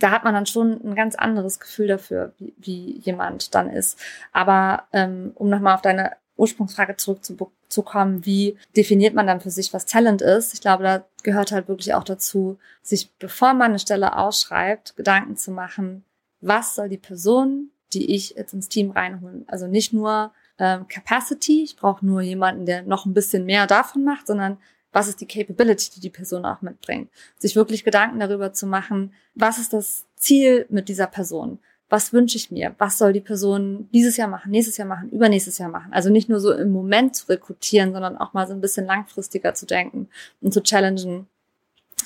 [0.00, 4.00] da hat man dann schon ein ganz anderes Gefühl dafür, wie, wie jemand dann ist.
[4.32, 9.86] Aber ähm, um nochmal auf deine Ursprungsfrage zurückzukommen, wie definiert man dann für sich, was
[9.86, 10.54] Talent ist?
[10.54, 15.36] Ich glaube, da gehört halt wirklich auch dazu, sich, bevor man eine Stelle ausschreibt, Gedanken
[15.36, 16.04] zu machen,
[16.40, 19.44] was soll die Person, die ich jetzt ins Team reinholen?
[19.48, 24.04] Also nicht nur ähm, Capacity, ich brauche nur jemanden, der noch ein bisschen mehr davon
[24.04, 24.58] macht, sondern
[24.92, 27.10] was ist die Capability, die die Person auch mitbringt?
[27.38, 31.58] Sich wirklich Gedanken darüber zu machen, was ist das Ziel mit dieser Person?
[31.90, 32.74] Was wünsche ich mir?
[32.78, 35.92] Was soll die Person dieses Jahr machen, nächstes Jahr machen, übernächstes Jahr machen?
[35.92, 39.54] Also nicht nur so im Moment zu rekrutieren, sondern auch mal so ein bisschen langfristiger
[39.54, 40.08] zu denken
[40.40, 41.26] und zu challengen,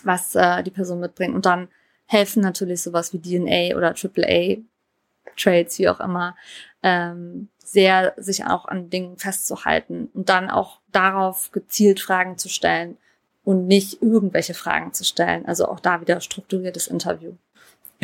[0.03, 1.35] was äh, die Person mitbringt.
[1.35, 1.69] Und dann
[2.07, 4.57] helfen natürlich sowas wie DNA oder AAA
[5.37, 6.35] Trades, wie auch immer,
[6.83, 12.97] ähm, sehr sich auch an Dingen festzuhalten und dann auch darauf gezielt Fragen zu stellen.
[13.47, 15.45] und nicht irgendwelche Fragen zu stellen.
[15.45, 17.35] Also auch da wieder strukturiertes Interview.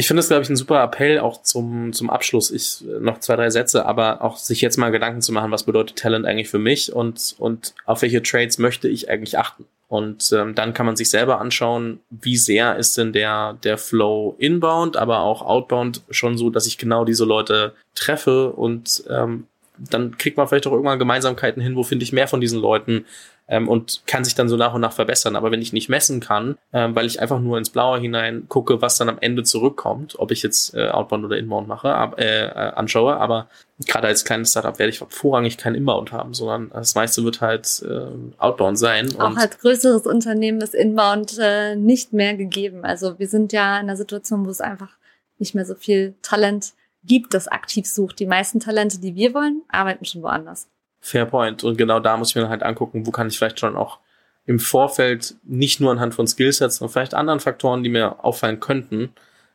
[0.01, 2.51] Ich finde das, glaube ich, ein super Appell auch zum, zum Abschluss.
[2.51, 5.98] Ich noch zwei, drei Sätze, aber auch sich jetzt mal Gedanken zu machen, was bedeutet
[5.98, 9.66] Talent eigentlich für mich und, und auf welche Trades möchte ich eigentlich achten.
[9.88, 14.36] Und ähm, dann kann man sich selber anschauen, wie sehr ist denn der, der Flow
[14.38, 19.48] inbound, aber auch outbound schon so, dass ich genau diese Leute treffe und ähm,
[19.90, 23.04] dann kriegt man vielleicht auch irgendwann Gemeinsamkeiten hin, wo finde ich mehr von diesen Leuten,
[23.50, 25.36] ähm, und kann sich dann so nach und nach verbessern.
[25.36, 28.80] Aber wenn ich nicht messen kann, ähm, weil ich einfach nur ins Blaue hinein gucke,
[28.80, 32.46] was dann am Ende zurückkommt, ob ich jetzt äh, Outbound oder Inbound mache, ab, äh,
[32.46, 33.48] äh, anschaue, aber
[33.86, 37.82] gerade als kleines Startup werde ich vorrangig kein Inbound haben, sondern das meiste wird halt
[37.84, 38.06] äh,
[38.38, 39.08] Outbound sein.
[39.18, 42.84] Auch als größeres Unternehmen ist Inbound äh, nicht mehr gegeben.
[42.84, 44.96] Also wir sind ja in einer Situation, wo es einfach
[45.38, 46.74] nicht mehr so viel Talent
[47.05, 48.18] gibt, das aktiv sucht.
[48.18, 50.68] Die meisten Talente, die wir wollen, arbeiten schon woanders.
[51.01, 51.64] Fair point.
[51.64, 53.98] Und genau da muss ich mir halt angucken, wo kann ich vielleicht schon auch
[54.46, 59.12] im Vorfeld nicht nur anhand von Skillsets, sondern vielleicht anderen Faktoren, die mir auffallen könnten,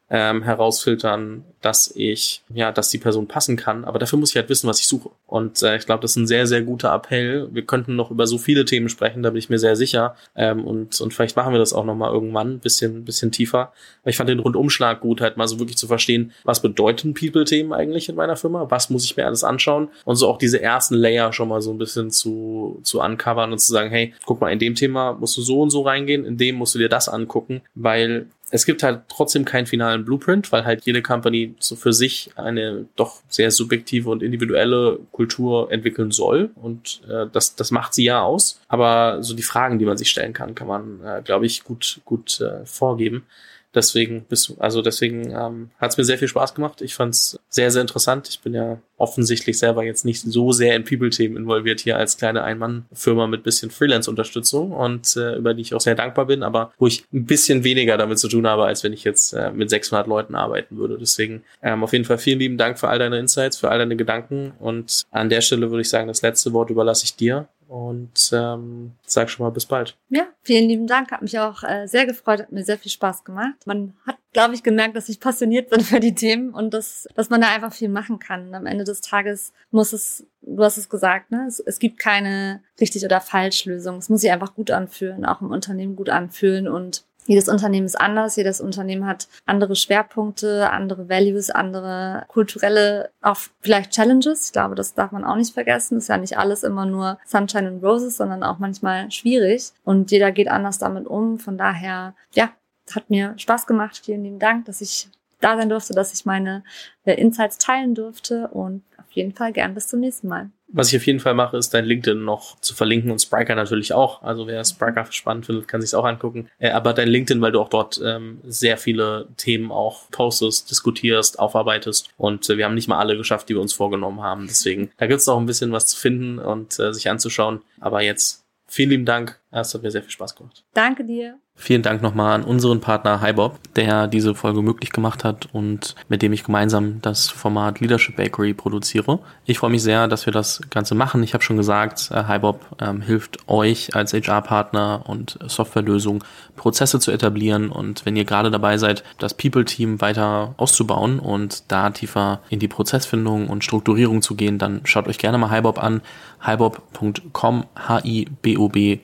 [0.10, 3.86] ähm, herausfiltern, dass ich, ja, dass die Person passen kann.
[3.86, 5.10] Aber dafür muss ich halt wissen, was ich suche.
[5.26, 7.50] Und äh, ich glaube, das ist ein sehr, sehr guter Appell.
[7.52, 10.16] Wir könnten noch über so viele Themen sprechen, da bin ich mir sehr sicher.
[10.36, 13.74] Ähm, und, und vielleicht machen wir das auch nochmal irgendwann ein bisschen, bisschen tiefer.
[14.04, 17.74] Aber ich fand den Rundumschlag gut, halt mal so wirklich zu verstehen, was bedeuten People-Themen
[17.74, 18.68] eigentlich in meiner Firma?
[18.70, 19.90] Was muss ich mir alles anschauen?
[20.04, 23.58] Und so auch diese ersten Layer schon mal so ein bisschen zu, zu uncovern und
[23.58, 26.38] zu sagen, hey, guck mal, in dem Thema musst du so und so reingehen, in
[26.38, 30.64] dem musst du dir das angucken, weil es gibt halt trotzdem keinen finalen Blueprint, weil
[30.64, 36.52] halt jede Company so für sich eine doch sehr subjektive und individuelle Kultur entwickeln soll.
[36.56, 38.62] Und äh, das, das macht sie ja aus.
[38.70, 42.00] Aber so die Fragen, die man sich stellen kann, kann man, äh, glaube ich, gut,
[42.06, 43.26] gut äh, vorgeben.
[43.74, 46.82] Deswegen bist du, also deswegen ähm, hat es mir sehr viel Spaß gemacht.
[46.82, 48.30] Ich fand es sehr, sehr interessant.
[48.30, 52.44] Ich bin ja offensichtlich selber jetzt nicht so sehr in People-Themen involviert hier als kleine
[52.44, 56.88] Ein-Mann-Firma mit bisschen Freelance-Unterstützung und äh, über die ich auch sehr dankbar bin, aber wo
[56.88, 60.08] ich ein bisschen weniger damit zu tun habe, als wenn ich jetzt äh, mit 600
[60.08, 60.98] Leuten arbeiten würde.
[60.98, 63.96] Deswegen ähm, auf jeden Fall vielen lieben Dank für all deine Insights, für all deine
[63.96, 68.30] Gedanken und an der Stelle würde ich sagen, das letzte Wort überlasse ich dir und
[68.32, 69.98] ähm, sag schon mal bis bald.
[70.10, 71.12] Ja, vielen lieben Dank.
[71.12, 73.56] Hat mich auch äh, sehr gefreut, hat mir sehr viel Spaß gemacht.
[73.66, 77.30] Man hat, glaube ich, gemerkt, dass ich passioniert bin für die Themen und dass, dass
[77.30, 78.54] man da einfach viel machen kann.
[78.54, 81.46] Am Ende des Tages muss es, du hast es gesagt, ne?
[81.48, 83.98] es, es gibt keine richtig oder falsch Lösung.
[83.98, 88.00] Es muss sich einfach gut anfühlen, auch im Unternehmen gut anfühlen und jedes Unternehmen ist
[88.00, 94.48] anders, jedes Unternehmen hat andere Schwerpunkte, andere Values, andere kulturelle, auch vielleicht Challenges.
[94.48, 95.98] Ich glaube, das darf man auch nicht vergessen.
[95.98, 99.72] Ist ja nicht alles immer nur Sunshine and Roses, sondern auch manchmal schwierig.
[99.84, 101.40] Und jeder geht anders damit um.
[101.40, 102.52] Von daher, ja,
[102.94, 104.02] hat mir Spaß gemacht.
[104.04, 105.08] Vielen lieben Dank, dass ich
[105.42, 106.64] da sein durfte, dass ich meine
[107.04, 110.50] äh, Insights teilen durfte und auf jeden Fall gern bis zum nächsten Mal.
[110.68, 113.94] Was ich auf jeden Fall mache, ist dein LinkedIn noch zu verlinken und Spriker natürlich
[113.94, 114.24] auch.
[114.24, 116.50] Also wer Spriker spannend findet, kann sich auch angucken.
[116.58, 121.40] Äh, aber dein LinkedIn, weil du auch dort ähm, sehr viele Themen auch postest, diskutierst,
[121.40, 122.10] aufarbeitest.
[122.18, 124.48] Und äh, wir haben nicht mal alle geschafft, die wir uns vorgenommen haben.
[124.48, 127.62] Deswegen, da gibt es auch ein bisschen was zu finden und äh, sich anzuschauen.
[127.80, 129.40] Aber jetzt vielen lieben Dank.
[129.52, 130.64] Es hat mir sehr viel Spaß gemacht.
[130.74, 131.38] Danke dir.
[131.58, 136.22] Vielen Dank nochmal an unseren Partner HiBob, der diese Folge möglich gemacht hat und mit
[136.22, 139.20] dem ich gemeinsam das Format Leadership Bakery produziere.
[139.46, 141.24] Ich freue mich sehr, dass wir das Ganze machen.
[141.24, 146.26] Ich habe schon gesagt, äh, HiBob ähm, hilft euch als HR-Partner und Softwarelösung
[146.58, 151.90] Prozesse zu etablieren und wenn ihr gerade dabei seid, das People-Team weiter auszubauen und da
[151.92, 156.02] tiefer in die Prozessfindung und Strukturierung zu gehen, dann schaut euch gerne mal HiBob an,
[156.46, 159.00] hibob.com, H-I-B-O-B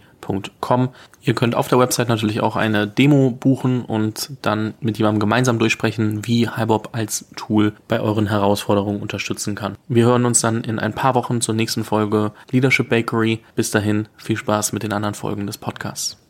[0.59, 0.89] Com.
[1.22, 5.59] Ihr könnt auf der Website natürlich auch eine Demo buchen und dann mit jemandem gemeinsam
[5.59, 9.76] durchsprechen, wie HiBob als Tool bei euren Herausforderungen unterstützen kann.
[9.88, 13.39] Wir hören uns dann in ein paar Wochen zur nächsten Folge Leadership Bakery.
[13.55, 16.20] Bis dahin viel Spaß mit den anderen Folgen des Podcasts.